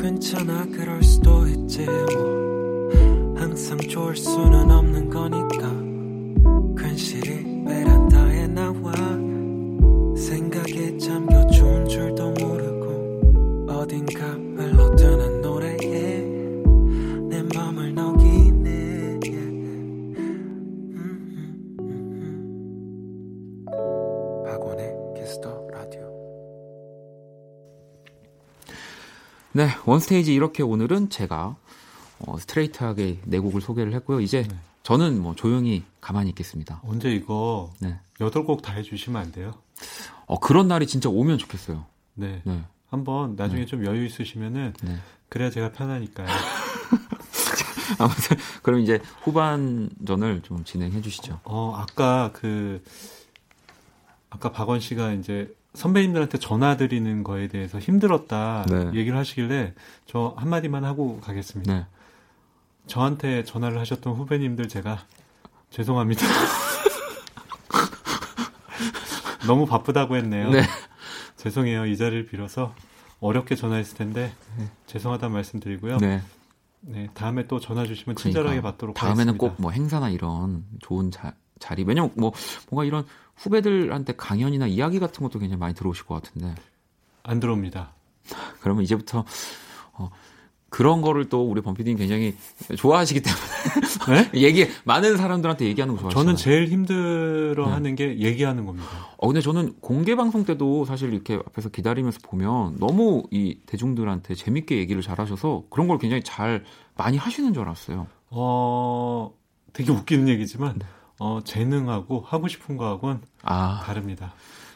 괜찮아 0.00 0.66
그럴 0.66 1.02
수도 1.02 1.46
있지 1.46 1.84
뭐. 1.84 2.90
항상 3.36 3.78
좋을 3.78 4.16
수는 4.16 4.70
없는 4.70 5.10
거니까. 5.10 5.70
괜시리 6.76 7.64
베란다에 7.64 8.48
나와. 8.48 8.92
생각에 10.16 10.96
잠겨 10.98 11.46
좋은 11.48 11.86
줄도 11.86 12.32
모르고 12.32 13.66
어딘가 13.68 14.43
네, 29.64 29.70
원스테이지 29.86 30.34
이렇게 30.34 30.62
오늘은 30.62 31.08
제가 31.08 31.56
어, 32.18 32.38
스트레이트하게 32.38 33.20
네 33.24 33.38
곡을 33.38 33.62
소개를 33.62 33.94
했고요. 33.94 34.20
이제 34.20 34.42
네. 34.42 34.54
저는 34.82 35.22
뭐 35.22 35.34
조용히 35.34 35.84
가만히 36.02 36.28
있겠습니다. 36.30 36.82
언제 36.84 37.10
이거 37.10 37.72
네. 37.80 37.98
8곡 38.18 38.60
다 38.60 38.74
해주시면 38.74 39.22
안 39.22 39.32
돼요? 39.32 39.54
어, 40.26 40.38
그런 40.38 40.68
날이 40.68 40.86
진짜 40.86 41.08
오면 41.08 41.38
좋겠어요. 41.38 41.86
네. 42.12 42.42
네. 42.44 42.62
한번 42.90 43.36
나중에 43.36 43.60
네. 43.60 43.66
좀 43.66 43.86
여유 43.86 44.04
있으시면은 44.04 44.74
네. 44.82 44.98
그래야 45.30 45.48
제가 45.48 45.72
편하니까요. 45.72 46.28
아무튼 47.98 48.36
그럼 48.62 48.80
이제 48.80 49.00
후반전을 49.22 50.42
좀 50.42 50.62
진행해 50.64 51.00
주시죠. 51.00 51.40
어, 51.44 51.72
아까 51.74 52.32
그 52.34 52.84
아까 54.28 54.52
박원 54.52 54.80
씨가 54.80 55.14
이제 55.14 55.50
선배님들한테 55.74 56.38
전화 56.38 56.76
드리는 56.76 57.24
거에 57.24 57.48
대해서 57.48 57.78
힘들었다 57.78 58.64
네. 58.68 58.90
얘기를 58.94 59.18
하시길래 59.18 59.74
저 60.06 60.34
한마디만 60.36 60.84
하고 60.84 61.20
가겠습니다. 61.20 61.74
네. 61.74 61.86
저한테 62.86 63.44
전화를 63.44 63.78
하셨던 63.80 64.14
후배님들 64.14 64.68
제가 64.68 64.98
죄송합니다. 65.70 66.22
너무 69.46 69.66
바쁘다고 69.66 70.16
했네요. 70.16 70.50
네. 70.50 70.62
죄송해요. 71.36 71.86
이 71.86 71.96
자리를 71.96 72.26
빌어서 72.26 72.74
어렵게 73.20 73.56
전화했을 73.56 73.96
텐데 73.96 74.32
네. 74.56 74.68
죄송하다는 74.86 75.34
말씀드리고요. 75.34 75.98
네. 75.98 76.22
네, 76.86 77.08
다음에 77.14 77.46
또 77.46 77.60
전화 77.60 77.86
주시면 77.86 78.16
친절하게 78.16 78.60
그러니까, 78.60 78.72
받도록 78.72 78.96
다음에는 78.96 79.34
하겠습니다. 79.34 79.56
꼭뭐 79.56 79.70
행사나 79.72 80.10
이런 80.10 80.64
좋은 80.80 81.10
자, 81.10 81.34
자리. 81.58 81.82
왜냐면 81.82 82.10
뭐 82.14 82.32
뭔가 82.70 82.84
이런 82.84 83.06
후배들한테 83.36 84.14
강연이나 84.16 84.66
이야기 84.66 84.98
같은 84.98 85.22
것도 85.22 85.38
굉장히 85.38 85.58
많이 85.58 85.74
들어오실 85.74 86.06
것 86.06 86.22
같은데. 86.22 86.54
안 87.22 87.40
들어옵니다. 87.40 87.92
그러면 88.60 88.84
이제부터 88.84 89.24
어, 89.92 90.10
그런 90.74 91.02
거를 91.02 91.28
또 91.28 91.48
우리 91.48 91.60
범피디님 91.60 91.96
굉장히 91.98 92.34
좋아하시기 92.76 93.20
때문에 93.20 94.22
네? 94.22 94.30
얘기 94.42 94.66
많은 94.82 95.16
사람들한테 95.16 95.66
얘기하는 95.66 95.94
거 95.94 96.00
좋아하시죠. 96.00 96.20
저는 96.20 96.36
제일 96.36 96.66
힘들어하는 96.66 97.94
네. 97.94 98.08
게 98.08 98.18
얘기하는 98.18 98.66
겁니다. 98.66 98.88
어 99.16 99.28
근데 99.28 99.40
저는 99.40 99.74
공개 99.80 100.16
방송 100.16 100.44
때도 100.44 100.84
사실 100.84 101.12
이렇게 101.12 101.34
앞에서 101.34 101.68
기다리면서 101.68 102.18
보면 102.24 102.78
너무 102.80 103.22
이 103.30 103.58
대중들한테 103.66 104.34
재밌게 104.34 104.76
얘기를 104.78 105.00
잘하셔서 105.00 105.66
그런 105.70 105.86
걸 105.86 105.98
굉장히 105.98 106.24
잘 106.24 106.64
많이 106.96 107.18
하시는 107.18 107.54
줄 107.54 107.62
알았어요. 107.62 108.08
어 108.30 109.32
되게 109.72 109.92
웃기는 109.92 110.28
얘기지만 110.28 110.80
네. 110.80 110.86
어, 111.18 111.40
재능하고 111.44 112.24
하고 112.26 112.48
싶은 112.48 112.76
거하고는 112.76 113.20
아, 113.42 113.82
다릅니다. 113.84 114.32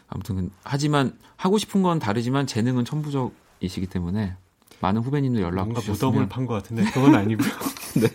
아무튼 0.08 0.50
하지만 0.64 1.16
하고 1.36 1.58
싶은 1.58 1.82
건 1.82 1.98
다르지만 1.98 2.46
재능은 2.46 2.84
천부적이시기 2.84 3.86
때문에 3.88 4.34
많은 4.80 5.02
후배님들 5.02 5.42
연락 5.42 5.64
뭔가 5.64 5.80
주셨으면 5.80 6.12
무덤을 6.12 6.28
판 6.28 6.46
것 6.46 6.54
같은데 6.54 6.84
그건 6.92 7.14
아니고요. 7.14 7.48
네. 8.00 8.08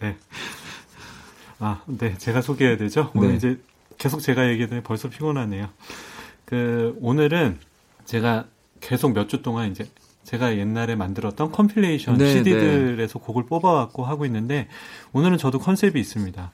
네. 0.00 0.16
아, 1.58 1.82
네. 1.86 2.16
제가 2.18 2.40
소개해야 2.40 2.76
되죠. 2.76 3.10
오늘 3.14 3.30
네. 3.30 3.36
이제 3.36 3.60
계속 3.98 4.20
제가 4.20 4.48
얘기했더니 4.50 4.82
벌써 4.82 5.08
피곤하네요. 5.08 5.68
그 6.44 6.96
오늘은 7.00 7.58
제가 8.04 8.46
계속 8.80 9.12
몇 9.12 9.28
주 9.28 9.42
동안 9.42 9.70
이제 9.70 9.88
제가 10.24 10.56
옛날에 10.56 10.94
만들었던 10.96 11.52
compilation 11.52 12.16
네, 12.18 12.32
CD들에서 12.34 13.18
네. 13.18 13.24
곡을 13.24 13.46
뽑아갖고 13.46 14.04
하고 14.04 14.24
있는데 14.26 14.68
오늘은 15.12 15.38
저도 15.38 15.58
컨셉이 15.58 15.98
있습니다. 16.00 16.52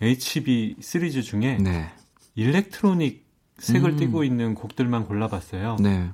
HB 0.00 0.76
시리즈 0.80 1.22
중에 1.22 1.58
네. 1.58 1.90
일렉트로닉 2.34 3.26
색을 3.58 3.90
음. 3.90 3.96
띠고 3.96 4.24
있는 4.24 4.54
곡들만 4.54 5.04
골라봤어요. 5.06 5.76
네. 5.80 6.10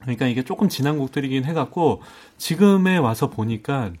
그러니까 0.00 0.26
이게 0.26 0.42
조금 0.42 0.68
진한 0.68 0.98
곡들이긴 0.98 1.44
해갖고 1.44 2.02
지금에 2.38 2.96
와서 2.98 3.30
보니까 3.30 3.92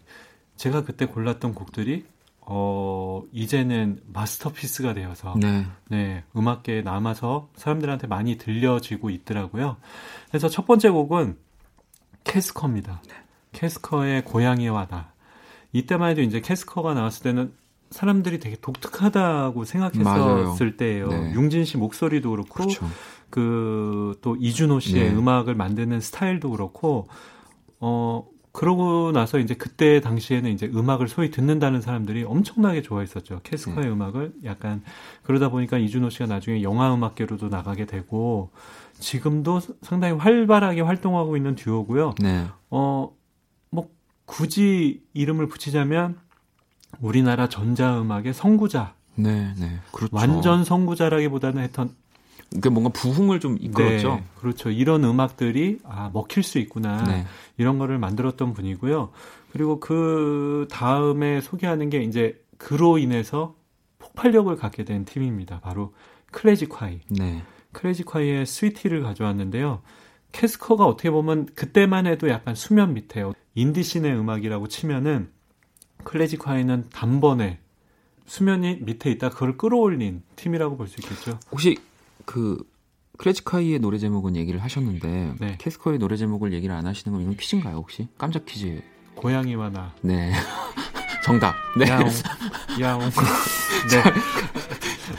제가 0.56 0.84
그때 0.84 1.06
골랐던 1.06 1.54
곡들이 1.54 2.04
어 2.40 3.22
이제는 3.32 4.00
마스터피스가 4.12 4.94
되어서 4.94 5.34
네. 5.38 5.66
네 5.88 6.24
음악계에 6.36 6.82
남아서 6.82 7.48
사람들한테 7.54 8.06
많이 8.06 8.36
들려지고 8.36 9.10
있더라고요. 9.10 9.76
그래서 10.28 10.48
첫 10.48 10.66
번째 10.66 10.90
곡은 10.90 11.38
캐스커입니다. 12.24 13.02
네. 13.08 13.14
캐스커의 13.52 14.24
고양이와 14.24 14.86
나. 14.86 15.12
이때만 15.72 16.10
해도 16.10 16.22
이제 16.22 16.40
캐스커가 16.40 16.94
나왔을 16.94 17.22
때는 17.22 17.52
사람들이 17.90 18.38
되게 18.38 18.56
독특하다고 18.60 19.64
생각했었을 19.64 20.04
맞아요. 20.04 20.56
때예요. 20.76 21.08
네. 21.08 21.32
융진 21.34 21.64
씨 21.64 21.76
목소리도 21.76 22.30
그렇고 22.30 22.54
그렇죠. 22.54 22.86
그또 23.30 24.36
이준호 24.38 24.80
씨의 24.80 25.10
네. 25.10 25.16
음악을 25.16 25.54
만드는 25.54 26.00
스타일도 26.00 26.50
그렇고 26.50 27.08
어 27.80 28.26
그러고 28.52 29.12
나서 29.12 29.38
이제 29.38 29.54
그때 29.54 30.00
당시에는 30.00 30.50
이제 30.50 30.70
음악을 30.72 31.08
소위 31.08 31.30
듣는다는 31.30 31.80
사람들이 31.80 32.24
엄청나게 32.24 32.82
좋아했었죠. 32.82 33.40
캐스커의 33.44 33.86
네. 33.86 33.92
음악을 33.92 34.34
약간 34.44 34.82
그러다 35.22 35.50
보니까 35.50 35.78
이준호 35.78 36.10
씨가 36.10 36.26
나중에 36.26 36.62
영화 36.62 36.92
음악계로도 36.92 37.48
나가게 37.48 37.86
되고 37.86 38.50
지금도 38.98 39.60
상당히 39.82 40.14
활발하게 40.14 40.80
활동하고 40.80 41.36
있는 41.36 41.54
듀오고요. 41.54 42.14
네. 42.20 42.46
어뭐 42.70 43.88
굳이 44.26 45.02
이름을 45.14 45.46
붙이자면 45.48 46.18
우리나라 47.00 47.48
전자음악의 47.48 48.34
선구자 48.34 48.94
네, 49.16 49.54
네. 49.58 49.78
그렇죠. 49.92 50.16
완전 50.16 50.64
선구자라기보다는 50.64 51.62
했던 51.62 51.94
그 52.60 52.68
뭔가 52.68 52.90
부흥을 52.90 53.38
좀 53.38 53.56
이끌었죠. 53.60 54.14
네, 54.16 54.24
그렇죠. 54.40 54.70
이런 54.70 55.04
음악들이 55.04 55.78
아 55.84 56.10
먹힐 56.12 56.42
수 56.42 56.58
있구나 56.58 57.04
네. 57.04 57.24
이런 57.58 57.78
거를 57.78 57.98
만들었던 57.98 58.54
분이고요. 58.54 59.10
그리고 59.52 59.78
그 59.78 60.66
다음에 60.70 61.40
소개하는 61.40 61.90
게 61.90 62.02
이제 62.02 62.42
그로 62.58 62.98
인해서 62.98 63.54
폭발력을 63.98 64.54
갖게 64.56 64.84
된 64.84 65.04
팀입니다. 65.04 65.60
바로 65.60 65.94
클래지콰이. 66.32 67.00
네. 67.10 67.42
클래지콰이의 67.72 68.46
스위티를 68.46 69.02
가져왔는데요. 69.02 69.82
캐스커가 70.32 70.86
어떻게 70.86 71.10
보면 71.10 71.46
그때만 71.54 72.06
해도 72.06 72.28
약간 72.28 72.54
수면 72.54 72.94
밑에요. 72.94 73.32
인디씬의 73.54 74.12
음악이라고 74.16 74.68
치면은 74.68 75.30
클래지콰이는 76.04 76.86
단번에 76.92 77.58
수면이 78.26 78.78
밑에 78.82 79.10
있다 79.10 79.30
그걸 79.30 79.56
끌어올린 79.56 80.22
팀이라고 80.36 80.76
볼 80.76 80.86
수 80.88 81.00
있겠죠. 81.00 81.38
혹시 81.50 81.76
그 82.24 82.58
클래지카이의 83.18 83.80
노래 83.80 83.98
제목은 83.98 84.36
얘기를 84.36 84.62
하셨는데 84.62 85.34
네. 85.40 85.56
캐스커의 85.58 85.98
노래 85.98 86.16
제목을 86.16 86.52
얘기를 86.52 86.74
안 86.74 86.86
하시는 86.86 87.12
건 87.12 87.22
이건 87.22 87.36
퀴즈인가요 87.36 87.76
혹시? 87.76 88.08
깜짝 88.16 88.46
퀴즈. 88.46 88.80
고양이와 89.16 89.70
나. 89.70 89.92
네. 90.00 90.32
정답. 91.22 91.54
네. 91.76 91.88
야옹. 91.88 92.08
야옹. 92.80 93.00
네. 93.90 94.02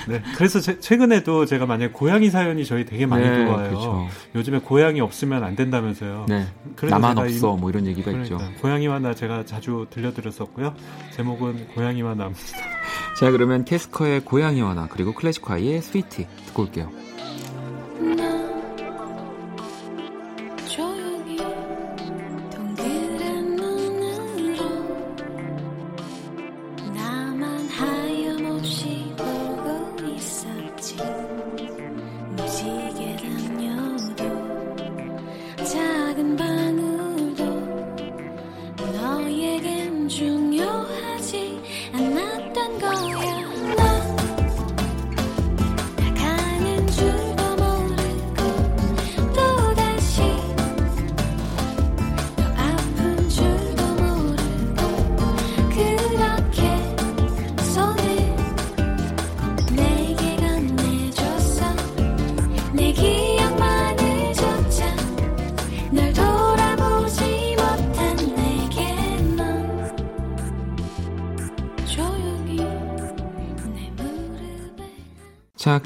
네. 0.07 0.21
그래서 0.35 0.59
제, 0.59 0.79
최근에도 0.79 1.45
제가 1.45 1.65
만약 1.65 1.93
고양이 1.93 2.29
사연이 2.29 2.65
저희 2.65 2.85
되게 2.85 3.05
많이 3.05 3.23
네, 3.23 3.35
들어와요. 3.35 3.69
그렇죠. 3.69 4.07
요즘에 4.35 4.59
고양이 4.59 4.99
없으면 5.01 5.43
안 5.43 5.55
된다면서요. 5.55 6.25
네. 6.27 6.47
나만 6.81 7.17
없어. 7.17 7.55
이, 7.55 7.59
뭐 7.59 7.69
이런 7.69 7.85
얘기가 7.85 8.11
그러니까, 8.11 8.35
있죠. 8.35 8.61
고양이와 8.61 8.99
나 8.99 9.13
제가 9.13 9.45
자주 9.45 9.87
들려드렸었고요. 9.89 10.73
제목은 11.15 11.67
고양이와 11.75 12.15
나입니다. 12.15 12.41
자, 13.19 13.29
그러면 13.31 13.65
캐스커의 13.65 14.21
고양이와 14.21 14.73
나 14.73 14.87
그리고 14.87 15.13
클래식화의 15.13 15.81
스위티 15.81 16.27
듣고 16.47 16.63
올게요. 16.63 16.89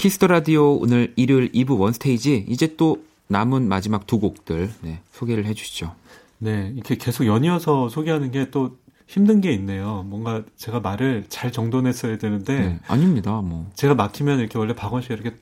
Kiss 0.05 0.18
the 0.18 0.27
Radio 0.27 0.75
오늘 0.75 1.11
일요일 1.15 1.51
2부 1.51 1.79
원스테이지 1.79 2.45
이제 2.47 2.75
또 2.77 3.03
남은 3.25 3.67
마지막 3.67 4.05
두 4.05 4.19
곡들 4.19 4.71
네, 4.81 5.01
소개를 5.11 5.45
해주시죠. 5.45 5.95
네, 6.37 6.71
이렇게 6.75 6.95
계속 6.95 7.25
연이어서 7.25 7.89
소개하는 7.89 8.29
게 8.29 8.51
또 8.51 8.77
힘든 9.07 9.41
게 9.41 9.51
있네요. 9.53 10.03
뭔가 10.05 10.43
제가 10.57 10.79
말을 10.79 11.25
잘 11.29 11.51
정돈했어야 11.51 12.19
되는데 12.19 12.59
네, 12.59 12.79
아닙니다. 12.85 13.41
뭐 13.41 13.67
제가 13.73 13.95
막히면 13.95 14.37
이렇게 14.41 14.59
원래 14.59 14.75
박원 14.75 15.01
씨가 15.01 15.15
이렇게 15.15 15.35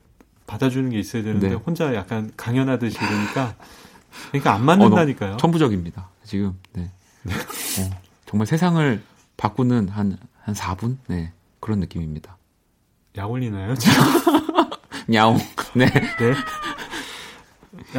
받아주는 0.48 0.90
게 0.92 0.98
있어야 0.98 1.24
되는데 1.24 1.50
네. 1.50 1.56
혼자 1.56 1.94
약간 1.94 2.32
강연하듯이 2.38 2.98
이러니까 2.98 3.58
그러니까 4.30 4.54
안 4.54 4.64
맞는다니까요. 4.64 5.34
어, 5.34 5.38
천부적입니다. 5.38 6.08
지금 6.24 6.58
네. 6.72 6.90
네. 7.24 7.34
어, 7.34 7.90
정말 8.28 8.48
세상을 8.48 9.02
바꾸는 9.36 9.90
한한 9.90 10.18
4분 10.46 10.96
네 11.08 11.34
그런 11.60 11.82
느낌입니다. 11.82 12.38
약 13.18 13.30
올리나요? 13.30 13.76
야옹. 15.14 15.38
네. 15.76 15.86
네. 15.86 16.34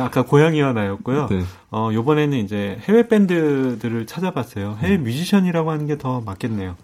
아까 0.00 0.22
고양이와 0.22 0.72
나였고요. 0.72 1.28
네. 1.28 1.42
어, 1.70 1.90
요번에는 1.92 2.38
이제 2.38 2.78
해외 2.82 3.06
밴드들을 3.06 4.06
찾아봤어요. 4.06 4.78
해외 4.80 4.96
음. 4.96 5.04
뮤지션이라고 5.04 5.70
하는 5.70 5.86
게 5.86 5.96
더 5.96 6.20
맞겠네요. 6.20 6.76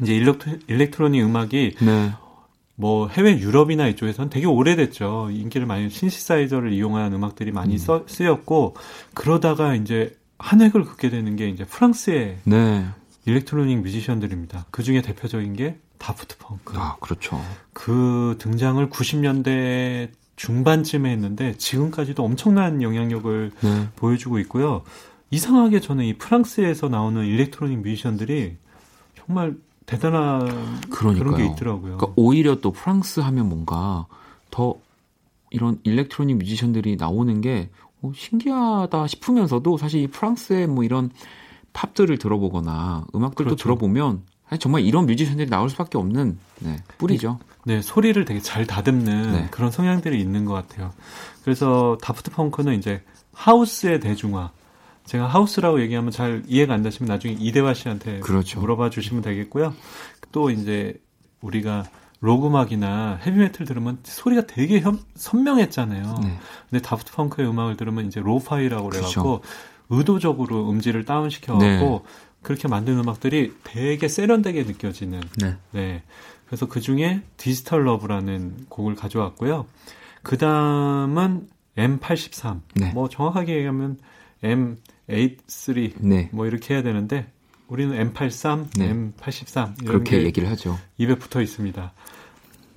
이제 0.00 0.14
elect, 0.16 0.60
electronic 0.68 1.24
음악이 1.24 1.76
네. 1.82 2.12
뭐 2.74 3.08
해외 3.08 3.38
유럽이나 3.38 3.86
이쪽에서는 3.88 4.30
되게 4.30 4.46
오래됐죠. 4.46 5.28
인기를 5.30 5.66
많이 5.66 5.90
신시사이저를 5.90 6.72
이용한 6.72 7.12
음악들이 7.12 7.52
많이 7.52 7.74
음. 7.74 7.78
써, 7.78 8.04
쓰였고 8.08 8.74
그러다가 9.12 9.74
이제 9.74 10.16
한 10.38 10.62
획을 10.62 10.84
긋게 10.84 11.10
되는 11.10 11.36
게 11.36 11.48
이제 11.50 11.64
프랑스의 11.64 12.38
네. 12.44 12.86
electronic 13.26 13.82
뮤지션들입니다. 13.82 14.64
그 14.70 14.82
중에 14.82 15.02
대표적인 15.02 15.54
게 15.54 15.76
Daft 16.02 16.36
Punk. 16.38 16.74
아, 16.76 16.96
그렇죠. 17.00 17.40
그 17.72 18.34
등장을 18.40 18.90
90년대 18.90 20.10
중반쯤에 20.34 21.08
했는데 21.08 21.56
지금까지도 21.56 22.24
엄청난 22.24 22.82
영향력을 22.82 23.52
네. 23.60 23.88
보여주고 23.94 24.40
있고요. 24.40 24.82
이상하게 25.30 25.80
저는 25.80 26.04
이 26.04 26.14
프랑스에서 26.14 26.88
나오는 26.88 27.24
electronic 27.24 27.82
뮤지션들이 27.82 28.56
정말 29.14 29.54
대단한 29.86 30.80
그러니까요. 30.90 31.24
그런 31.24 31.36
게 31.36 31.46
있더라고요. 31.46 31.96
그러니까 31.96 32.12
오히려 32.16 32.56
또 32.56 32.72
프랑스 32.72 33.20
하면 33.20 33.48
뭔가 33.48 34.06
더 34.50 34.74
이런 35.50 35.78
electronic 35.84 36.38
뮤지션들이 36.38 36.96
나오는 36.96 37.40
게 37.40 37.70
어, 38.02 38.10
신기하다 38.12 39.06
싶으면서도 39.06 39.78
사실 39.78 40.00
이 40.00 40.06
프랑스의 40.08 40.66
뭐 40.66 40.82
이런 40.82 41.10
팝들을 41.72 42.18
들어보거나 42.18 43.06
음악들도 43.14 43.50
그렇죠. 43.50 43.62
들어보면 43.62 44.22
정말 44.58 44.82
이런 44.82 45.06
뮤지션들이 45.06 45.48
나올 45.48 45.70
수밖에 45.70 45.98
없는 45.98 46.38
네, 46.60 46.76
뿌리죠. 46.98 47.38
네, 47.64 47.80
소리를 47.80 48.24
되게 48.24 48.40
잘 48.40 48.66
다듬는 48.66 49.32
네. 49.32 49.48
그런 49.50 49.70
성향들이 49.70 50.20
있는 50.20 50.44
것 50.44 50.52
같아요. 50.54 50.92
그래서 51.44 51.98
Daft 52.02 52.30
Punk는 52.32 52.78
이제 52.78 53.02
house의 53.34 54.00
대중화. 54.00 54.50
제가 55.04 55.26
house라고 55.26 55.80
얘기하면 55.80 56.10
잘 56.10 56.42
이해가 56.46 56.74
안 56.74 56.82
되시면 56.82 57.08
나중에 57.08 57.36
이대화 57.38 57.74
씨한테 57.74 58.20
그렇죠. 58.20 58.60
물어봐 58.60 58.90
주시면 58.90 59.22
되겠고요. 59.22 59.74
또 60.30 60.50
이제 60.50 60.94
우리가 61.40 61.84
록음악이나 62.20 63.18
헤비메탈 63.26 63.66
들으면 63.66 63.98
소리가 64.04 64.46
되게 64.46 64.80
현, 64.80 65.00
선명했잖아요. 65.16 66.18
네. 66.22 66.38
근데 66.70 66.82
Daft 66.82 67.12
Punk의 67.12 67.48
음악을 67.48 67.76
들으면 67.76 68.06
이제 68.06 68.20
lo-fi라고 68.20 68.88
그래갖고 68.90 69.40
그렇죠. 69.40 69.40
의도적으로 69.90 70.70
음질을 70.70 71.04
다운시켜갖고 71.04 71.64
네. 71.66 72.00
그렇게 72.42 72.68
만든 72.68 72.98
음악들이 72.98 73.54
되게 73.64 74.08
세련되게 74.08 74.64
느껴지는. 74.64 75.20
네. 75.40 75.56
네. 75.70 76.02
그래서 76.46 76.66
그 76.66 76.80
중에 76.80 77.22
디지털 77.36 77.86
러브라는 77.86 78.66
곡을 78.68 78.94
가져왔고요. 78.94 79.66
그 80.22 80.36
다음은 80.38 81.48
M83. 81.76 82.60
네. 82.74 82.92
뭐 82.92 83.08
정확하게 83.08 83.56
얘기하면 83.56 83.98
M83. 84.42 85.94
네. 86.00 86.28
뭐 86.32 86.46
이렇게 86.46 86.74
해야 86.74 86.82
되는데 86.82 87.26
우리는 87.68 88.12
M83, 88.12 88.66
네. 88.76 88.92
M83 88.92 89.86
그렇게 89.86 90.22
얘기를 90.22 90.48
하죠. 90.50 90.78
입에 90.98 91.14
붙어 91.14 91.40
있습니다. 91.40 91.92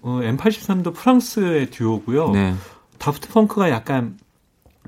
어, 0.03 0.19
M83도 0.21 0.93
프랑스의 0.93 1.71
듀오고요. 1.71 2.31
네. 2.31 2.53
Daft 2.97 3.29
Punk가 3.29 3.71
약간 3.71 4.17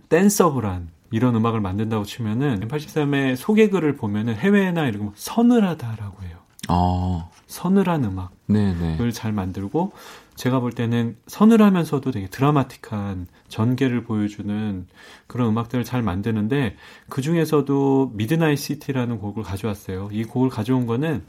danceable한 0.09 0.89
이런 1.11 1.35
음악을 1.35 1.61
만든다고 1.61 2.05
치면은 2.05 2.67
M83의 2.67 3.35
소개글을 3.35 3.95
보면은 3.95 4.35
해외나 4.35 4.87
이런 4.87 5.07
거 5.07 5.11
서늘하다라고 5.15 6.23
해요. 6.23 6.37
아. 6.67 7.29
서늘한 7.47 8.03
음악을 8.03 8.29
네네. 8.47 9.11
잘 9.11 9.31
만들고 9.31 9.93
제가 10.35 10.59
볼 10.59 10.71
때는 10.71 11.17
서늘하면서도 11.27 12.11
되게 12.11 12.27
드라마틱한 12.27 13.27
전개를 13.47 14.03
보여주는 14.03 14.85
그런 15.25 15.49
음악들을 15.49 15.83
잘 15.83 16.01
만드는데 16.03 16.75
그 17.09 17.21
중에서도 17.21 18.11
Midnight 18.13 18.59
City라는 18.59 19.19
곡을 19.19 19.43
가져왔어요. 19.43 20.09
이 20.11 20.23
곡을 20.25 20.49
가져온 20.49 20.85
거는 20.85 21.23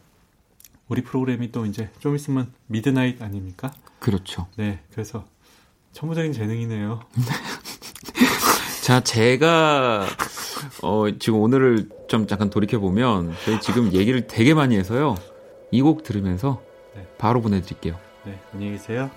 우리 0.89 1.03
프로그램이 1.03 1.53
또 1.53 1.67
이제 1.67 1.91
좀 2.01 2.17
있으면 2.17 2.53
midnight 2.67 3.23
아닙니까? 3.23 3.73
그렇죠. 3.99 4.47
네, 4.57 4.81
그래서 4.91 5.25
천부적인 5.93 6.33
재능이네요. 6.33 7.01
자, 8.89 9.01
제가 9.01 10.07
어, 10.83 11.05
지금 11.19 11.41
오늘을 11.41 11.91
좀 12.09 12.27
잠깐 12.27 12.49
돌이켜 12.49 12.79
보면 12.79 13.35
저희 13.45 13.61
지금 13.61 13.93
얘기를 13.93 14.27
되게 14.27 14.55
많이 14.55 14.79
해서요. 14.79 15.15
이 15.71 15.83
곡 15.83 16.03
들으면서 16.03 16.63
네. 16.97 17.07
바로 17.19 17.43
보내드릴게요. 17.43 17.99
네, 18.25 18.41
안녕히 18.55 18.73
계세요. 18.73 19.11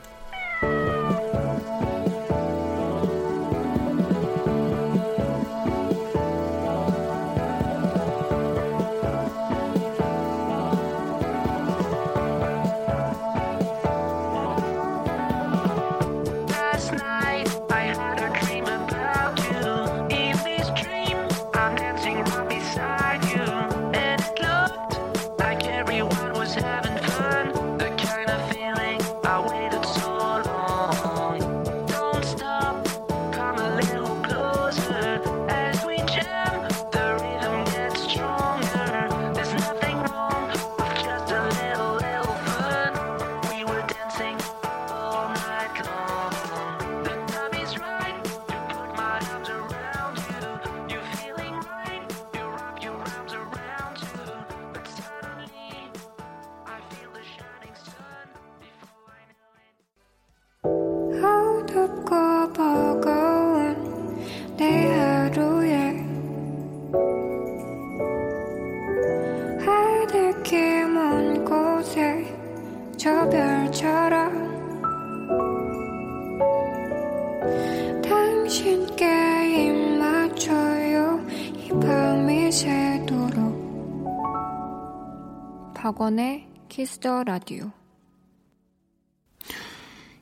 박원의 85.82 86.48
Kiss 86.70 87.01
the 87.01 87.24
Radio 87.24 87.72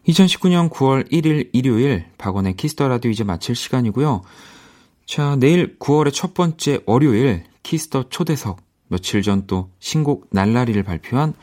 2019년 0.08 0.70
9월 0.70 1.12
1일 1.12 1.50
일요일 1.54 2.06
박원의 2.18 2.56
Kiss 2.56 2.74
the 2.74 2.88
Radio 2.88 3.12
이제 3.12 3.24
마칠 3.24 3.56
시간이고요. 3.56 4.24
자, 5.06 5.36
내일 5.36 5.78
9월의 5.78 6.14
첫 6.14 6.34
번째 6.34 6.80
월요일 6.86 7.44
Kiss 7.62 7.89
the 7.89 8.10
초대석 8.10 8.62
며칠 8.88 9.22
전 9.22 9.46
또 9.48 9.70
신곡 9.80 10.28
날라리를 10.32 10.82
발표한 10.82 11.34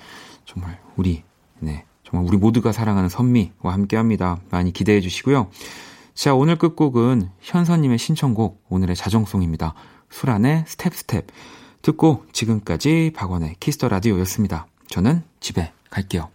정말 0.45 0.81
우리 0.97 1.23
네, 1.61 1.85
정말 2.03 2.27
우리 2.27 2.37
모두가 2.37 2.73
사랑하는 2.73 3.09
선미와 3.09 3.73
함께 3.73 3.97
합니다. 3.97 4.41
많이 4.51 4.73
기대해 4.73 5.01
주시고요. 5.01 5.51
자, 6.17 6.35
오늘 6.35 6.57
끝곡은 6.57 7.29
현선님의 7.41 7.99
신청곡 7.99 8.65
오늘의 8.71 8.97
자정송입니다. 8.97 9.75
술안의 10.09 10.65
스텝 10.67 10.95
스텝. 10.95 11.27
듣고 11.83 12.25
지금까지 12.33 13.13
박원의 13.15 13.57
키스터 13.61 13.89
라디오였습니다. 13.89 14.67
저는 14.89 15.23
집에 15.41 15.73
갈게요. 15.91 16.31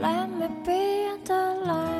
let 0.00 0.30
me 0.30 0.46
be 0.64 1.24
the 1.24 1.34
line. 1.66 1.97